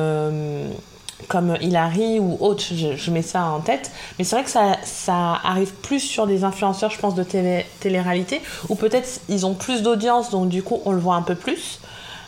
comme 1.27 1.55
Hilary 1.61 2.19
ou 2.19 2.37
autre, 2.39 2.63
je, 2.73 3.11
mets 3.11 3.21
ça 3.21 3.45
en 3.45 3.59
tête. 3.59 3.91
Mais 4.17 4.25
c'est 4.25 4.35
vrai 4.35 4.43
que 4.43 4.49
ça, 4.49 4.77
ça 4.83 5.39
arrive 5.43 5.71
plus 5.71 5.99
sur 5.99 6.27
des 6.27 6.43
influenceurs, 6.43 6.91
je 6.91 6.97
pense, 6.97 7.15
de 7.15 7.23
télé, 7.23 7.65
télé-réalité, 7.79 8.41
ou 8.69 8.75
peut-être 8.75 9.21
ils 9.29 9.45
ont 9.45 9.53
plus 9.53 9.81
d'audience, 9.81 10.29
donc 10.29 10.49
du 10.49 10.63
coup 10.63 10.81
on 10.85 10.91
le 10.91 10.99
voit 10.99 11.15
un 11.15 11.21
peu 11.21 11.35
plus. 11.35 11.79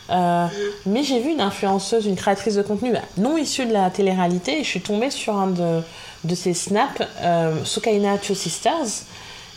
Euh, 0.10 0.48
mais 0.86 1.04
j'ai 1.04 1.20
vu 1.20 1.32
une 1.32 1.42
influenceuse, 1.42 2.06
une 2.06 2.16
créatrice 2.16 2.56
de 2.56 2.62
contenu 2.62 2.92
bah, 2.92 3.00
non 3.18 3.38
issue 3.38 3.66
de 3.66 3.74
la 3.74 3.90
télé-réalité, 3.90 4.60
et 4.60 4.64
je 4.64 4.70
suis 4.70 4.82
tombée 4.82 5.10
sur 5.10 5.36
un 5.36 5.48
de, 5.48 5.82
de 6.24 6.36
ses 6.36 6.54
snaps, 6.54 7.02
euh, 7.22 7.64
Sukaina 7.66 8.18
Two 8.18 8.36
Sisters, 8.36 9.06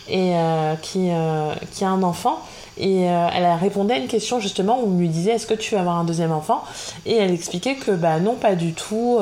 et, 0.08 0.34
euh, 0.34 0.74
qui, 0.76 1.10
euh, 1.10 1.52
qui 1.72 1.84
a 1.84 1.88
un 1.88 2.02
enfant. 2.02 2.40
Et 2.78 3.08
euh, 3.08 3.28
elle 3.34 3.44
a 3.44 3.56
répondu 3.56 3.92
à 3.92 3.96
une 3.96 4.06
question 4.06 4.38
justement 4.38 4.80
où 4.80 4.94
on 4.94 4.98
lui 4.98 5.08
disait 5.08 5.32
est-ce 5.32 5.46
que 5.46 5.54
tu 5.54 5.74
veux 5.74 5.80
avoir 5.80 5.96
un 5.96 6.04
deuxième 6.04 6.32
enfant? 6.32 6.62
Et 7.06 7.16
elle 7.16 7.32
expliquait 7.32 7.76
que 7.76 7.90
bah 7.90 8.20
non, 8.20 8.34
pas 8.34 8.54
du 8.54 8.74
tout, 8.74 9.18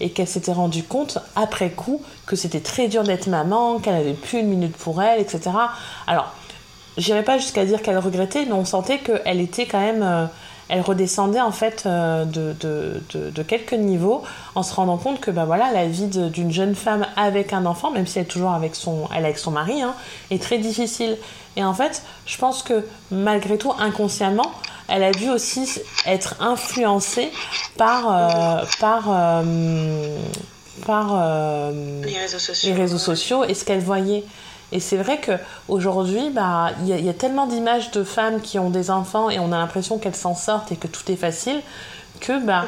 et 0.00 0.10
qu'elle 0.10 0.28
s'était 0.28 0.52
rendue 0.52 0.84
compte 0.84 1.18
après 1.34 1.70
coup 1.70 2.00
que 2.26 2.36
c'était 2.36 2.60
très 2.60 2.86
dur 2.88 3.02
d'être 3.02 3.26
maman, 3.26 3.80
qu'elle 3.80 3.96
avait 3.96 4.12
plus 4.12 4.40
une 4.40 4.48
minute 4.48 4.76
pour 4.76 5.02
elle, 5.02 5.20
etc. 5.20 5.50
Alors, 6.06 6.32
j'irais 6.96 7.24
pas 7.24 7.38
jusqu'à 7.38 7.64
dire 7.64 7.82
qu'elle 7.82 7.98
regrettait, 7.98 8.44
mais 8.44 8.52
on 8.52 8.64
sentait 8.64 8.98
qu'elle 8.98 9.40
était 9.40 9.66
quand 9.66 9.80
même 9.80 10.28
elle 10.68 10.80
redescendait 10.80 11.40
en 11.40 11.52
fait 11.52 11.84
euh, 11.86 12.24
de, 12.24 12.54
de, 12.60 13.02
de, 13.12 13.30
de, 13.30 13.42
quelques 13.42 13.74
niveaux 13.74 14.22
en 14.54 14.62
se 14.62 14.74
rendant 14.74 14.96
compte 14.96 15.20
que 15.20 15.30
bah, 15.30 15.44
voilà, 15.44 15.72
la 15.72 15.86
vie 15.86 16.06
d'une 16.06 16.52
jeune 16.52 16.74
femme 16.74 17.06
avec 17.16 17.52
un 17.52 17.66
enfant, 17.66 17.90
même 17.90 18.06
si 18.06 18.18
elle 18.18 18.24
est 18.24 18.28
toujours 18.28 18.52
avec 18.52 18.74
son, 18.74 19.08
elle 19.14 19.24
avec 19.24 19.38
son 19.38 19.50
mari, 19.50 19.82
hein, 19.82 19.94
est 20.30 20.42
très 20.42 20.58
difficile. 20.58 21.16
Et 21.56 21.64
en 21.64 21.74
fait, 21.74 22.02
je 22.26 22.36
pense 22.38 22.62
que 22.62 22.84
malgré 23.10 23.58
tout, 23.58 23.72
inconsciemment, 23.78 24.50
elle 24.88 25.02
a 25.02 25.12
dû 25.12 25.30
aussi 25.30 25.80
être 26.06 26.36
influencée 26.40 27.30
par, 27.76 28.12
euh, 28.12 28.64
par, 28.80 29.04
euh, 29.08 30.18
par 30.86 31.10
euh, 31.12 32.02
les, 32.04 32.18
réseaux 32.18 32.38
sociaux, 32.38 32.70
les 32.70 32.76
réseaux 32.76 32.98
sociaux 32.98 33.44
et 33.44 33.54
ce 33.54 33.64
qu'elle 33.64 33.80
voyait. 33.80 34.24
Et 34.72 34.80
c'est 34.80 34.96
vrai 34.96 35.20
qu'aujourd'hui, 35.20 36.30
bah, 36.30 36.70
il 36.80 36.88
y, 36.88 37.02
y, 37.02 37.08
a 37.08 37.14
tellement 37.14 37.46
d'images 37.46 37.90
de 37.92 38.02
femmes 38.02 38.40
qui 38.40 38.58
ont 38.58 38.70
des 38.70 38.90
enfants 38.90 39.30
et 39.30 39.38
on 39.38 39.52
a 39.52 39.58
l'impression 39.58 39.98
qu'elles 39.98 40.16
s'en 40.16 40.34
sortent 40.34 40.72
et 40.72 40.76
que 40.76 40.88
tout 40.88 41.10
est 41.12 41.16
facile 41.16 41.60
que 42.20 42.44
bah, 42.44 42.64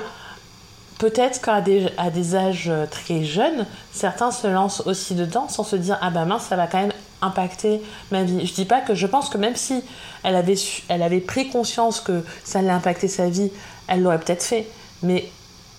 peut-être 0.99 1.41
qu'à 1.41 1.61
des, 1.61 1.89
à 1.97 2.09
âges 2.37 2.73
très 2.91 3.25
jeunes, 3.25 3.67
certains 3.93 4.31
se 4.31 4.47
lancent 4.47 4.83
aussi 4.87 5.15
dedans 5.15 5.49
sans 5.49 5.65
se 5.65 5.77
dire 5.77 5.99
Ah 6.01 6.11
bah 6.11 6.25
mince, 6.25 6.45
ça 6.45 6.57
va 6.57 6.67
quand 6.67 6.81
même 6.81 6.93
impacter 7.23 7.81
ma 8.11 8.23
vie. 8.23 8.47
Je 8.47 8.55
dis 8.55 8.65
pas 8.65 8.81
que 8.81 8.95
je 8.95 9.07
pense 9.07 9.29
que 9.29 9.39
même 9.39 9.57
si 9.57 9.83
elle 10.23 10.37
avait, 10.37 10.57
su, 10.57 10.83
elle 10.89 11.03
avait 11.03 11.21
pris 11.21 11.49
conscience 11.49 12.01
que 12.01 12.25
ça 12.45 12.61
allait 12.61 12.71
impacter 12.71 13.09
sa 13.09 13.29
vie, 13.29 13.51
elle 13.89 14.03
l'aurait 14.03 14.21
peut-être 14.21 14.43
fait. 14.43 14.67
Mais 15.03 15.29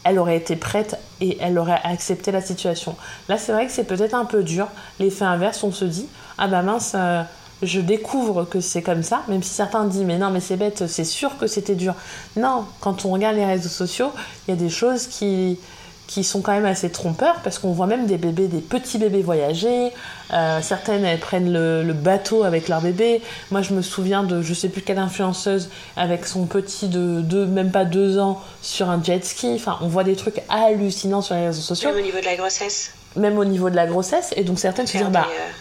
elle 0.07 0.19
aurait 0.19 0.37
été 0.37 0.55
prête 0.55 0.97
et 1.19 1.37
elle 1.41 1.57
aurait 1.57 1.81
accepté 1.83 2.31
la 2.31 2.41
situation. 2.41 2.95
Là, 3.27 3.37
c'est 3.37 3.51
vrai 3.51 3.65
que 3.65 3.71
c'est 3.71 3.83
peut-être 3.83 4.13
un 4.13 4.25
peu 4.25 4.43
dur. 4.43 4.67
L'effet 4.99 5.25
inverse, 5.25 5.63
on 5.63 5.71
se 5.71 5.85
dit 5.85 6.07
ah 6.37 6.47
bah 6.47 6.61
mince, 6.61 6.93
euh, 6.95 7.23
je 7.61 7.81
découvre 7.81 8.45
que 8.45 8.61
c'est 8.61 8.81
comme 8.81 9.03
ça, 9.03 9.23
même 9.27 9.43
si 9.43 9.49
certains 9.49 9.85
disent 9.85 10.03
mais 10.03 10.17
non, 10.17 10.29
mais 10.29 10.39
c'est 10.39 10.57
bête, 10.57 10.87
c'est 10.87 11.03
sûr 11.03 11.37
que 11.37 11.47
c'était 11.47 11.75
dur. 11.75 11.93
Non, 12.35 12.65
quand 12.79 13.05
on 13.05 13.11
regarde 13.11 13.35
les 13.35 13.45
réseaux 13.45 13.69
sociaux, 13.69 14.11
il 14.47 14.51
y 14.51 14.53
a 14.53 14.57
des 14.57 14.69
choses 14.69 15.07
qui 15.07 15.59
qui 16.07 16.23
sont 16.23 16.41
quand 16.41 16.53
même 16.53 16.65
assez 16.65 16.89
trompeurs 16.89 17.41
parce 17.43 17.59
qu'on 17.59 17.73
voit 17.73 17.85
même 17.85 18.07
des 18.07 18.17
bébés, 18.17 18.47
des 18.47 18.61
petits 18.61 18.97
bébés 18.97 19.21
voyager. 19.21 19.91
Euh, 20.33 20.61
certaines 20.61 21.03
elles 21.03 21.19
prennent 21.19 21.51
le, 21.51 21.83
le, 21.83 21.93
bateau 21.93 22.43
avec 22.45 22.69
leur 22.69 22.81
bébé. 22.81 23.21
Moi 23.51 23.61
je 23.61 23.73
me 23.73 23.81
souviens 23.81 24.23
de 24.23 24.41
je 24.41 24.53
sais 24.53 24.69
plus 24.69 24.81
quelle 24.81 24.99
influenceuse 24.99 25.69
avec 25.97 26.25
son 26.25 26.45
petit 26.45 26.87
de, 26.87 27.21
de 27.21 27.45
même 27.45 27.71
pas 27.71 27.83
deux 27.83 28.19
ans 28.19 28.41
sur 28.61 28.89
un 28.89 29.03
jet 29.03 29.23
ski. 29.23 29.51
Enfin 29.55 29.77
on 29.81 29.87
voit 29.87 30.05
des 30.05 30.15
trucs 30.15 30.41
hallucinants 30.49 31.21
sur 31.21 31.35
les 31.35 31.47
réseaux 31.47 31.61
sociaux. 31.61 31.89
Même 31.89 31.99
au 31.99 32.05
niveau 32.05 32.19
de 32.19 32.25
la 32.25 32.35
grossesse. 32.37 32.91
Même 33.17 33.37
au 33.37 33.45
niveau 33.45 33.69
de 33.69 33.75
la 33.75 33.85
grossesse 33.85 34.33
et 34.37 34.43
donc 34.43 34.59
certaines 34.59 34.87
se 34.87 34.97
disent 34.97 35.07
bah 35.07 35.27
euh... 35.29 35.51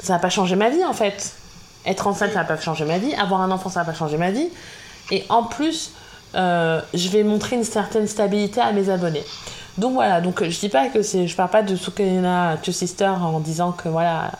ça 0.00 0.14
n'a 0.14 0.18
pas 0.18 0.30
changé 0.30 0.56
ma 0.56 0.70
vie 0.70 0.84
en 0.84 0.94
fait. 0.94 1.34
Être 1.84 2.06
enceinte 2.06 2.32
ça 2.32 2.38
n'a 2.38 2.44
pas 2.44 2.58
changé 2.58 2.86
ma 2.86 2.96
vie. 2.96 3.14
Avoir 3.14 3.42
un 3.42 3.50
enfant 3.50 3.68
ça 3.68 3.80
n'a 3.80 3.86
pas 3.86 3.94
changé 3.94 4.16
ma 4.16 4.30
vie. 4.30 4.48
Et 5.10 5.24
en 5.28 5.42
plus 5.42 5.92
euh, 6.36 6.80
je 6.94 7.08
vais 7.08 7.22
montrer 7.22 7.56
une 7.56 7.64
certaine 7.64 8.06
stabilité 8.06 8.60
à 8.60 8.72
mes 8.72 8.90
abonnés. 8.90 9.24
Donc 9.78 9.94
voilà, 9.94 10.20
donc 10.20 10.42
je 10.42 10.58
dis 10.58 10.68
pas 10.68 10.88
que 10.88 11.02
c'est, 11.02 11.26
je 11.26 11.36
parle 11.36 11.50
pas 11.50 11.62
de 11.62 11.76
Sukaina 11.76 12.56
Two 12.62 12.72
Sister 12.72 13.06
en 13.08 13.40
disant 13.40 13.72
que 13.72 13.88
voilà, 13.88 14.32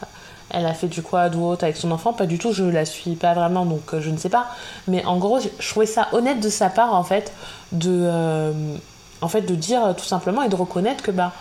elle 0.50 0.66
a 0.66 0.74
fait 0.74 0.88
du 0.88 1.02
quad 1.02 1.34
ou 1.34 1.44
autre 1.44 1.64
avec 1.64 1.76
son 1.76 1.90
enfant, 1.90 2.12
pas 2.12 2.26
du 2.26 2.38
tout, 2.38 2.52
je 2.52 2.64
la 2.64 2.84
suis 2.84 3.16
pas 3.16 3.34
vraiment, 3.34 3.66
donc 3.66 3.92
euh, 3.92 4.00
je 4.00 4.10
ne 4.10 4.16
sais 4.16 4.28
pas. 4.28 4.46
Mais 4.88 5.04
en 5.04 5.18
gros, 5.18 5.38
je 5.40 5.68
trouvais 5.68 5.86
ça 5.86 6.08
honnête 6.12 6.40
de 6.40 6.48
sa 6.48 6.70
part 6.70 6.94
en 6.94 7.04
fait, 7.04 7.32
de, 7.72 7.90
euh, 7.90 8.52
en 9.20 9.28
fait, 9.28 9.42
de 9.42 9.54
dire 9.54 9.94
tout 9.96 10.04
simplement 10.04 10.42
et 10.42 10.48
de 10.48 10.56
reconnaître 10.56 11.02
que 11.02 11.10
bah, 11.10 11.32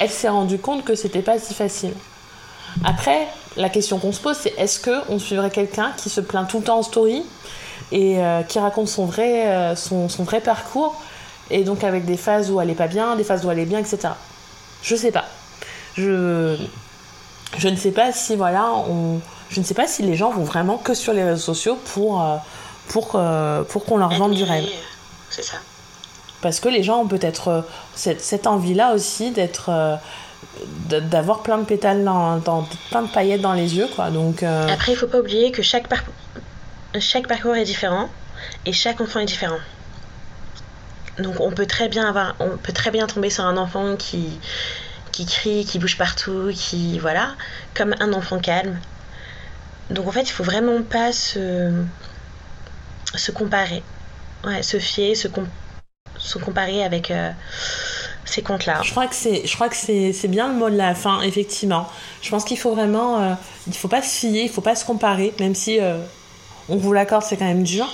elle 0.00 0.10
s'est 0.10 0.28
rendue 0.28 0.58
compte 0.58 0.84
que 0.84 0.94
c'était 0.94 1.22
pas 1.22 1.38
si 1.38 1.54
facile. 1.54 1.92
Après, 2.84 3.28
la 3.56 3.68
question 3.68 3.98
qu'on 3.98 4.12
se 4.12 4.20
pose, 4.20 4.36
c'est 4.36 4.54
est-ce 4.58 4.80
que 4.80 5.02
on 5.08 5.18
suivrait 5.18 5.50
quelqu'un 5.50 5.92
qui 5.96 6.10
se 6.10 6.20
plaint 6.20 6.48
tout 6.48 6.58
le 6.58 6.64
temps 6.64 6.78
en 6.78 6.82
story 6.82 7.22
et 7.92 8.18
euh, 8.18 8.42
qui 8.42 8.58
raconte 8.58 8.88
son 8.88 9.06
vrai, 9.06 9.46
euh, 9.46 9.76
son, 9.76 10.08
son, 10.08 10.24
vrai 10.24 10.40
parcours, 10.40 11.00
et 11.50 11.64
donc 11.64 11.84
avec 11.84 12.04
des 12.04 12.16
phases 12.16 12.50
où 12.50 12.60
elle 12.60 12.70
est 12.70 12.74
pas 12.74 12.86
bien, 12.86 13.16
des 13.16 13.24
phases 13.24 13.44
où 13.44 13.50
elle 13.50 13.58
est 13.58 13.66
bien, 13.66 13.78
etc. 13.78 14.08
Je 14.82 14.96
sais 14.96 15.12
pas. 15.12 15.24
Je, 15.96 16.56
je 17.56 17.68
ne 17.68 17.76
sais 17.76 17.92
pas 17.92 18.12
si, 18.12 18.36
voilà, 18.36 18.72
on, 18.88 19.20
je 19.50 19.60
ne 19.60 19.64
sais 19.64 19.74
pas 19.74 19.86
si 19.86 20.02
les 20.02 20.16
gens 20.16 20.30
vont 20.30 20.44
vraiment 20.44 20.76
que 20.76 20.94
sur 20.94 21.12
les 21.12 21.22
réseaux 21.22 21.54
sociaux 21.54 21.78
pour, 21.92 22.22
euh, 22.22 22.36
pour, 22.88 23.20
pour 23.68 23.84
qu'on 23.84 23.96
leur 23.96 24.10
vende 24.14 24.34
du 24.34 24.44
rêve. 24.44 24.66
C'est 25.30 25.44
ça. 25.44 25.56
Parce 26.40 26.60
que 26.60 26.68
les 26.68 26.82
gens 26.82 27.02
ont 27.02 27.08
peut-être 27.08 27.64
cette, 27.94 28.20
cette 28.20 28.46
envie-là 28.46 28.94
aussi 28.94 29.30
d'être 29.30 29.98
d'avoir 30.88 31.42
plein 31.42 31.58
de 31.58 31.64
pétales 31.64 32.04
dans, 32.04 32.36
dans, 32.36 32.66
plein 32.90 33.02
de 33.02 33.08
paillettes 33.08 33.40
dans 33.40 33.54
les 33.54 33.76
yeux 33.76 33.88
quoi 33.96 34.10
donc 34.10 34.42
euh... 34.42 34.68
après 34.68 34.92
il 34.92 34.96
faut 34.96 35.06
pas 35.06 35.18
oublier 35.18 35.50
que 35.50 35.62
chaque 35.62 35.88
par 35.88 36.04
chaque 37.00 37.26
parcours 37.26 37.56
est 37.56 37.64
différent 37.64 38.08
et 38.66 38.72
chaque 38.72 39.00
enfant 39.00 39.20
est 39.20 39.26
différent. 39.26 39.58
Donc 41.18 41.40
on 41.40 41.52
peut 41.52 41.66
très 41.66 41.88
bien 41.88 42.08
avoir, 42.08 42.34
on 42.40 42.56
peut 42.56 42.72
très 42.72 42.90
bien 42.90 43.06
tomber 43.06 43.30
sur 43.30 43.44
un 43.44 43.56
enfant 43.56 43.96
qui 43.96 44.38
qui 45.12 45.26
crie, 45.26 45.64
qui 45.64 45.78
bouge 45.78 45.96
partout, 45.96 46.50
qui 46.52 46.98
voilà, 46.98 47.34
comme 47.74 47.94
un 48.00 48.12
enfant 48.12 48.40
calme. 48.40 48.80
Donc 49.90 50.08
en 50.08 50.10
fait, 50.10 50.22
il 50.22 50.32
faut 50.32 50.42
vraiment 50.42 50.82
pas 50.82 51.12
se 51.12 51.84
se 53.14 53.30
comparer, 53.30 53.82
ouais, 54.44 54.62
se 54.62 54.78
fier, 54.78 55.14
se, 55.14 55.28
com 55.28 55.46
se 56.18 56.38
comparer 56.38 56.82
avec 56.82 57.10
euh, 57.10 57.30
ces 58.24 58.42
comptes-là. 58.42 58.80
Je 58.82 58.90
crois 58.90 59.06
que 59.06 59.14
c'est, 59.14 59.46
je 59.46 59.54
crois 59.54 59.68
que 59.68 59.76
c'est, 59.76 60.28
bien 60.28 60.48
le 60.48 60.54
mot 60.54 60.70
de 60.70 60.76
la 60.76 60.94
fin, 60.94 61.20
effectivement. 61.22 61.88
Je 62.22 62.30
pense 62.30 62.44
qu'il 62.44 62.58
faut 62.58 62.74
vraiment, 62.74 63.20
euh, 63.20 63.34
il 63.66 63.74
faut 63.74 63.88
pas 63.88 64.02
se 64.02 64.18
fier, 64.18 64.42
il 64.42 64.50
faut 64.50 64.62
pas 64.62 64.74
se 64.74 64.84
comparer, 64.84 65.32
même 65.38 65.54
si 65.54 65.80
euh, 65.80 65.98
on 66.68 66.76
vous 66.76 66.92
l'accorde, 66.92 67.22
c'est 67.22 67.36
quand 67.36 67.44
même 67.44 67.62
dur. 67.62 67.86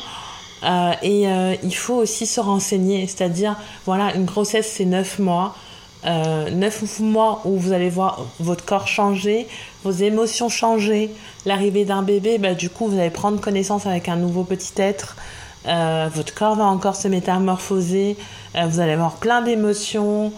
Euh, 0.63 0.93
et 1.03 1.27
euh, 1.27 1.55
il 1.63 1.75
faut 1.75 1.95
aussi 1.95 2.27
se 2.27 2.41
renseigner, 2.41 3.07
c'est-à-dire, 3.07 3.57
voilà, 3.87 4.15
une 4.15 4.25
grossesse, 4.25 4.71
c'est 4.77 4.85
9 4.85 5.19
mois. 5.19 5.55
Euh, 6.07 6.51
9 6.51 7.01
mois 7.01 7.43
où 7.45 7.59
vous 7.59 7.73
allez 7.73 7.91
voir 7.91 8.25
votre 8.39 8.65
corps 8.65 8.89
changer, 8.89 9.47
vos 9.85 9.91
émotions 9.91 10.49
changer. 10.49 11.11
L'arrivée 11.47 11.85
d'un 11.85 12.03
bébé, 12.03 12.39
bah, 12.39 12.55
du 12.55 12.71
coup, 12.71 12.87
vous 12.89 12.99
allez 12.99 13.11
prendre 13.11 13.41
connaissance 13.41 13.87
avec 13.87 14.09
un 14.09 14.17
nouveau 14.17 14.45
petit 14.45 14.73
être. 14.77 15.17
Euh, 15.67 16.09
votre 16.15 16.35
corps 16.35 16.57
va 16.57 16.65
encore 16.65 16.97
se 16.97 17.09
métamorphoser. 17.09 18.17
Vous 18.55 18.81
allez 18.81 18.93
avoir 18.93 19.17
plein 19.17 19.43
d'émotions. 19.43 20.33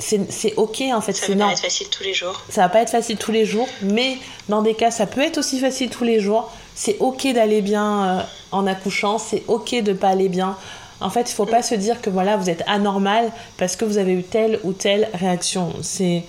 C'est 0.00 0.54
ok 0.56 0.82
en 0.92 1.00
fait. 1.00 1.12
Ça 1.12 1.28
va 1.28 1.46
pas 1.46 1.52
être 1.52 1.60
facile 1.60 1.88
tous 1.88 2.02
les 2.02 2.14
jours. 2.14 2.42
Ça 2.48 2.62
va 2.62 2.68
pas 2.68 2.80
être 2.80 2.90
facile 2.90 3.16
tous 3.16 3.30
les 3.30 3.44
jours, 3.44 3.68
mais 3.82 4.18
dans 4.48 4.62
des 4.62 4.74
cas, 4.74 4.90
ça 4.90 5.06
peut 5.06 5.20
être 5.20 5.38
aussi 5.38 5.60
facile 5.60 5.88
tous 5.90 6.04
les 6.04 6.18
jours. 6.18 6.50
C'est 6.74 6.96
ok 7.00 7.32
d'aller 7.34 7.62
bien 7.62 8.04
euh, 8.04 8.22
en 8.50 8.66
accouchant, 8.66 9.18
c'est 9.18 9.42
ok 9.48 9.82
de 9.82 9.92
pas 9.92 10.08
aller 10.08 10.28
bien. 10.28 10.56
En 11.00 11.10
fait, 11.10 11.30
il 11.30 11.34
faut 11.34 11.46
pas 11.46 11.62
se 11.62 11.74
dire 11.74 12.00
que 12.00 12.10
voilà, 12.10 12.36
vous 12.36 12.48
êtes 12.48 12.62
anormal 12.66 13.30
parce 13.58 13.76
que 13.76 13.84
vous 13.84 13.98
avez 13.98 14.12
eu 14.12 14.22
telle 14.22 14.60
ou 14.62 14.72
telle 14.72 15.08
réaction. 15.14 15.72
C'est 15.82 16.24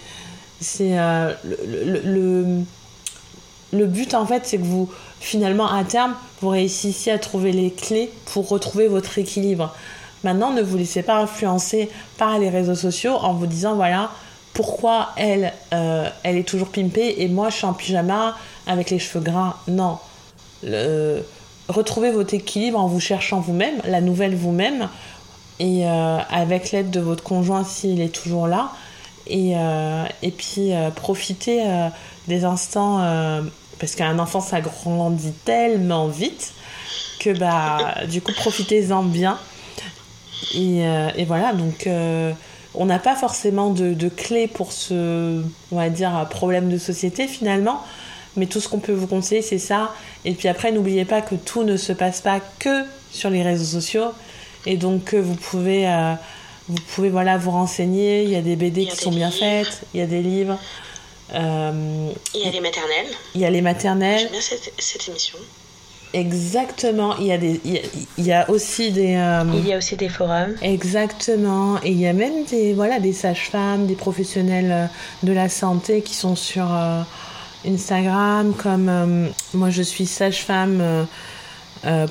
c'est 0.59 0.97
euh, 0.97 1.33
le, 1.43 2.63
le, 3.71 3.85
but 3.85 4.13
en 4.13 4.25
fait, 4.25 4.45
c'est 4.45 4.57
que 4.57 4.63
vous 4.63 4.89
finalement 5.19 5.71
à 5.71 5.83
terme, 5.83 6.15
vous 6.41 6.49
réussissiez 6.49 7.11
à 7.11 7.19
trouver 7.19 7.51
les 7.51 7.71
clés 7.71 8.09
pour 8.25 8.47
retrouver 8.49 8.87
votre 8.87 9.17
équilibre. 9.17 9.73
Maintenant, 10.23 10.51
ne 10.51 10.61
vous 10.61 10.77
laissez 10.77 11.03
pas 11.03 11.17
influencer 11.17 11.89
par 12.17 12.39
les 12.39 12.49
réseaux 12.49 12.75
sociaux 12.75 13.15
en 13.15 13.33
vous 13.33 13.45
disant 13.45 13.75
voilà 13.75 14.11
pourquoi 14.53 15.09
elle, 15.17 15.51
euh, 15.73 16.09
elle 16.23 16.37
est 16.37 16.47
toujours 16.47 16.69
pimpée 16.69 17.15
et 17.17 17.27
moi 17.27 17.49
je 17.49 17.57
suis 17.57 17.65
en 17.65 17.73
pyjama 17.73 18.37
avec 18.67 18.89
les 18.89 18.99
cheveux 18.99 19.23
gras. 19.23 19.57
Non. 19.67 19.97
Le... 20.63 21.23
Retrouvez 21.69 22.11
votre 22.11 22.33
équilibre 22.33 22.79
en 22.79 22.87
vous 22.87 22.99
cherchant 22.99 23.39
vous-même, 23.39 23.75
la 23.85 24.01
nouvelle 24.01 24.35
vous-même, 24.35 24.89
et 25.59 25.85
euh, 25.85 26.17
avec 26.29 26.71
l'aide 26.71 26.91
de 26.91 26.99
votre 26.99 27.23
conjoint 27.23 27.63
s'il 27.63 28.01
est 28.01 28.13
toujours 28.13 28.47
là. 28.47 28.71
Et, 29.27 29.53
euh, 29.55 30.03
et 30.21 30.31
puis 30.31 30.73
euh, 30.73 30.89
profitez 30.89 31.63
des 32.27 32.43
instants 32.43 32.99
parce 33.79 33.95
qu'un 33.95 34.19
enfant 34.19 34.39
ça 34.39 34.61
grandit 34.61 35.33
tellement 35.45 36.07
vite 36.07 36.53
que 37.19 37.37
bah 37.37 37.95
du 38.09 38.21
coup 38.21 38.31
profitez-en 38.33 39.03
bien 39.03 39.37
et, 40.53 40.87
euh, 40.87 41.09
voilà 41.27 41.53
donc 41.53 41.87
euh, 41.87 42.31
on 42.75 42.85
n'a 42.85 42.99
pas 42.99 43.15
forcément 43.15 43.71
de, 43.71 43.93
de 43.93 44.09
clé 44.09 44.47
pour 44.47 44.71
ce 44.71 45.43
on 45.71 45.75
va 45.75 45.89
dire 45.89 46.27
problème 46.29 46.69
de 46.69 46.77
société 46.77 47.27
finalement 47.27 47.81
mais 48.37 48.45
tout 48.45 48.59
ce 48.59 48.67
qu'on 48.67 48.79
peut 48.79 48.93
vous 48.93 49.07
conseiller 49.07 49.41
c'est 49.41 49.59
ça 49.59 49.93
et 50.25 50.33
puis 50.33 50.47
après 50.47 50.71
n'oubliez 50.71 51.05
pas 51.05 51.21
que 51.21 51.35
tout 51.35 51.63
ne 51.63 51.77
se 51.77 51.93
passe 51.93 52.21
pas 52.21 52.39
que 52.59 52.83
sur 53.11 53.29
les 53.29 53.43
réseaux 53.43 53.79
sociaux 53.79 54.11
et 54.65 54.77
donc 54.77 55.13
vous 55.13 55.35
pouvez 55.35 55.87
euh, 55.87 56.13
vous 56.69 56.81
pouvez 56.95 57.09
voilà 57.09 57.37
vous 57.37 57.51
renseigner 57.51 58.23
il 58.23 58.29
y 58.29 58.35
a 58.35 58.41
des 58.41 58.55
BD 58.55 58.85
qui 58.85 58.95
sont 58.95 59.11
bien 59.11 59.31
faites 59.31 59.83
il 59.93 59.99
y 59.99 60.03
a 60.03 60.07
des 60.07 60.21
livres 60.21 60.57
euh, 61.33 62.11
il 62.35 62.41
y 62.41 62.47
a 62.47 62.51
les 62.51 62.59
maternelles. 62.59 63.07
Il 63.35 63.41
y 63.41 63.45
a 63.45 63.49
les 63.49 63.61
maternelles. 63.61 64.19
J'aime 64.19 64.31
bien 64.31 64.41
cette, 64.41 64.73
cette, 64.77 65.07
émission. 65.07 65.37
Exactement. 66.13 67.17
Il 67.17 67.25
y 67.25 67.31
a 67.31 67.37
des, 67.37 67.59
il 67.65 67.73
y 67.73 67.77
a, 67.77 67.81
il 68.17 68.25
y 68.25 68.33
a 68.33 68.49
aussi 68.49 68.91
des. 68.91 69.15
Euh, 69.15 69.43
il 69.55 69.67
y 69.67 69.73
a 69.73 69.77
aussi 69.77 69.95
des 69.95 70.09
forums. 70.09 70.55
Exactement. 70.61 71.79
Et 71.83 71.89
il 71.89 71.99
y 71.99 72.07
a 72.07 72.13
même 72.13 72.45
des, 72.45 72.73
voilà, 72.73 72.99
des 72.99 73.13
sages-femmes, 73.13 73.87
des 73.87 73.95
professionnels 73.95 74.89
de 75.23 75.33
la 75.33 75.49
santé 75.49 76.01
qui 76.01 76.13
sont 76.13 76.35
sur 76.35 76.71
euh, 76.71 77.01
Instagram, 77.65 78.53
comme 78.53 78.89
euh, 78.89 79.27
moi 79.53 79.69
je 79.69 79.81
suis 79.81 80.05
sage-femme. 80.05 80.81
Euh, 81.85 82.07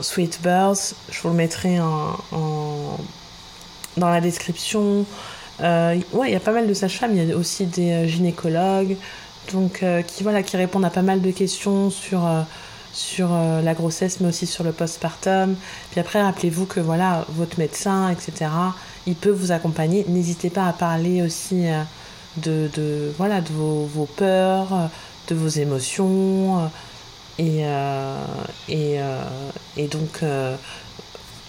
Sweetbirds, 0.00 0.94
je 1.10 1.20
vous 1.22 1.28
le 1.28 1.34
mettrai 1.34 1.78
en, 1.80 2.98
dans 3.96 4.08
la 4.08 4.20
description. 4.20 5.06
Euh, 5.60 6.00
ouais, 6.12 6.30
il 6.30 6.32
y 6.32 6.36
a 6.36 6.40
pas 6.40 6.52
mal 6.52 6.66
de 6.66 6.74
sages-femmes, 6.74 7.12
il 7.16 7.28
y 7.28 7.32
a 7.32 7.36
aussi 7.36 7.66
des 7.66 7.92
euh, 7.92 8.06
gynécologues, 8.08 8.96
donc 9.52 9.82
euh, 9.82 10.02
qui 10.02 10.24
voilà, 10.24 10.42
qui 10.42 10.56
répondent 10.56 10.84
à 10.84 10.90
pas 10.90 11.02
mal 11.02 11.22
de 11.22 11.30
questions 11.30 11.90
sur 11.90 12.26
euh, 12.26 12.42
sur 12.92 13.28
euh, 13.32 13.60
la 13.60 13.74
grossesse, 13.74 14.20
mais 14.20 14.28
aussi 14.28 14.46
sur 14.46 14.64
le 14.64 14.72
postpartum. 14.72 15.54
Puis 15.90 16.00
après, 16.00 16.22
rappelez-vous 16.22 16.66
que 16.66 16.80
voilà, 16.80 17.24
votre 17.28 17.58
médecin, 17.58 18.08
etc. 18.10 18.50
Il 19.06 19.14
peut 19.14 19.30
vous 19.30 19.52
accompagner. 19.52 20.04
N'hésitez 20.08 20.50
pas 20.50 20.66
à 20.66 20.72
parler 20.72 21.22
aussi 21.22 21.68
euh, 21.68 21.82
de, 22.38 22.70
de 22.74 23.12
voilà 23.16 23.40
de 23.40 23.52
vos, 23.52 23.84
vos 23.86 24.06
peurs, 24.06 24.90
de 25.28 25.34
vos 25.34 25.48
émotions 25.48 26.70
et 27.38 27.64
et 28.68 28.98
et 29.76 29.88
donc 29.88 30.22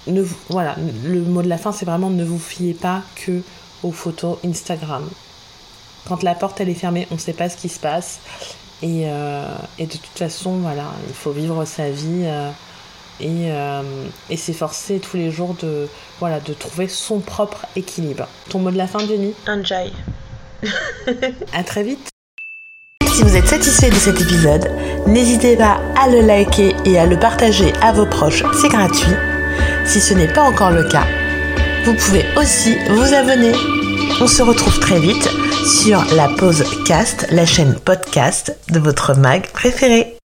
ne 0.07 0.21
voilà 0.49 0.75
le 1.03 1.21
mot 1.21 1.41
de 1.41 1.47
la 1.47 1.57
fin 1.57 1.71
c'est 1.71 1.85
vraiment 1.85 2.09
ne 2.09 2.23
vous 2.23 2.39
fiez 2.39 2.73
pas 2.73 3.01
que 3.15 3.41
aux 3.83 3.91
photos 3.91 4.37
Instagram. 4.43 5.07
Quand 6.07 6.23
la 6.23 6.35
porte 6.35 6.59
elle 6.61 6.69
est 6.69 6.75
fermée, 6.75 7.07
on 7.11 7.15
ne 7.15 7.19
sait 7.19 7.33
pas 7.33 7.49
ce 7.49 7.57
qui 7.57 7.69
se 7.69 7.79
passe. 7.79 8.19
Et, 8.81 9.03
euh, 9.05 9.55
et, 9.79 9.85
de 9.85 9.91
toute 9.91 10.17
façon, 10.17 10.57
voilà, 10.57 10.91
il 11.07 11.13
faut 11.13 11.31
vivre 11.31 11.63
sa 11.65 11.89
vie 11.89 12.23
euh, 12.25 12.49
et, 13.19 13.51
euh, 13.51 13.81
et 14.29 14.37
s'efforcer 14.37 14.99
tous 14.99 15.17
les 15.17 15.31
jours 15.31 15.55
de, 15.61 15.87
voilà, 16.19 16.39
de 16.39 16.53
trouver 16.53 16.87
son 16.87 17.19
propre 17.19 17.65
équilibre. 17.75 18.27
Ton 18.49 18.59
mot 18.59 18.71
de 18.71 18.77
la 18.77 18.87
fin, 18.87 18.99
Jenny? 18.99 19.33
Enjoy. 19.47 19.91
à 21.53 21.63
très 21.63 21.83
vite. 21.83 22.09
Si 23.13 23.23
vous 23.23 23.35
êtes 23.35 23.47
satisfait 23.47 23.89
de 23.89 23.95
cet 23.95 24.19
épisode, 24.19 24.69
n'hésitez 25.07 25.55
pas 25.55 25.79
à 25.97 26.09
le 26.09 26.21
liker 26.21 26.75
et 26.85 26.99
à 26.99 27.05
le 27.05 27.17
partager 27.17 27.71
à 27.81 27.93
vos 27.93 28.05
proches, 28.05 28.43
c'est 28.59 28.69
gratuit. 28.69 29.15
Si 29.85 30.01
ce 30.01 30.13
n'est 30.13 30.27
pas 30.27 30.41
encore 30.41 30.71
le 30.71 30.83
cas, 30.83 31.05
vous 31.85 31.93
pouvez 31.93 32.25
aussi 32.35 32.75
vous 32.89 33.13
abonner. 33.13 33.53
On 34.19 34.27
se 34.27 34.41
retrouve 34.41 34.79
très 34.79 34.99
vite 34.99 35.29
sur 35.65 36.03
la 36.15 36.27
pause 36.27 36.63
cast, 36.85 37.27
la 37.31 37.45
chaîne 37.45 37.75
podcast 37.75 38.55
de 38.69 38.79
votre 38.79 39.15
mag 39.15 39.47
préféré. 39.51 40.14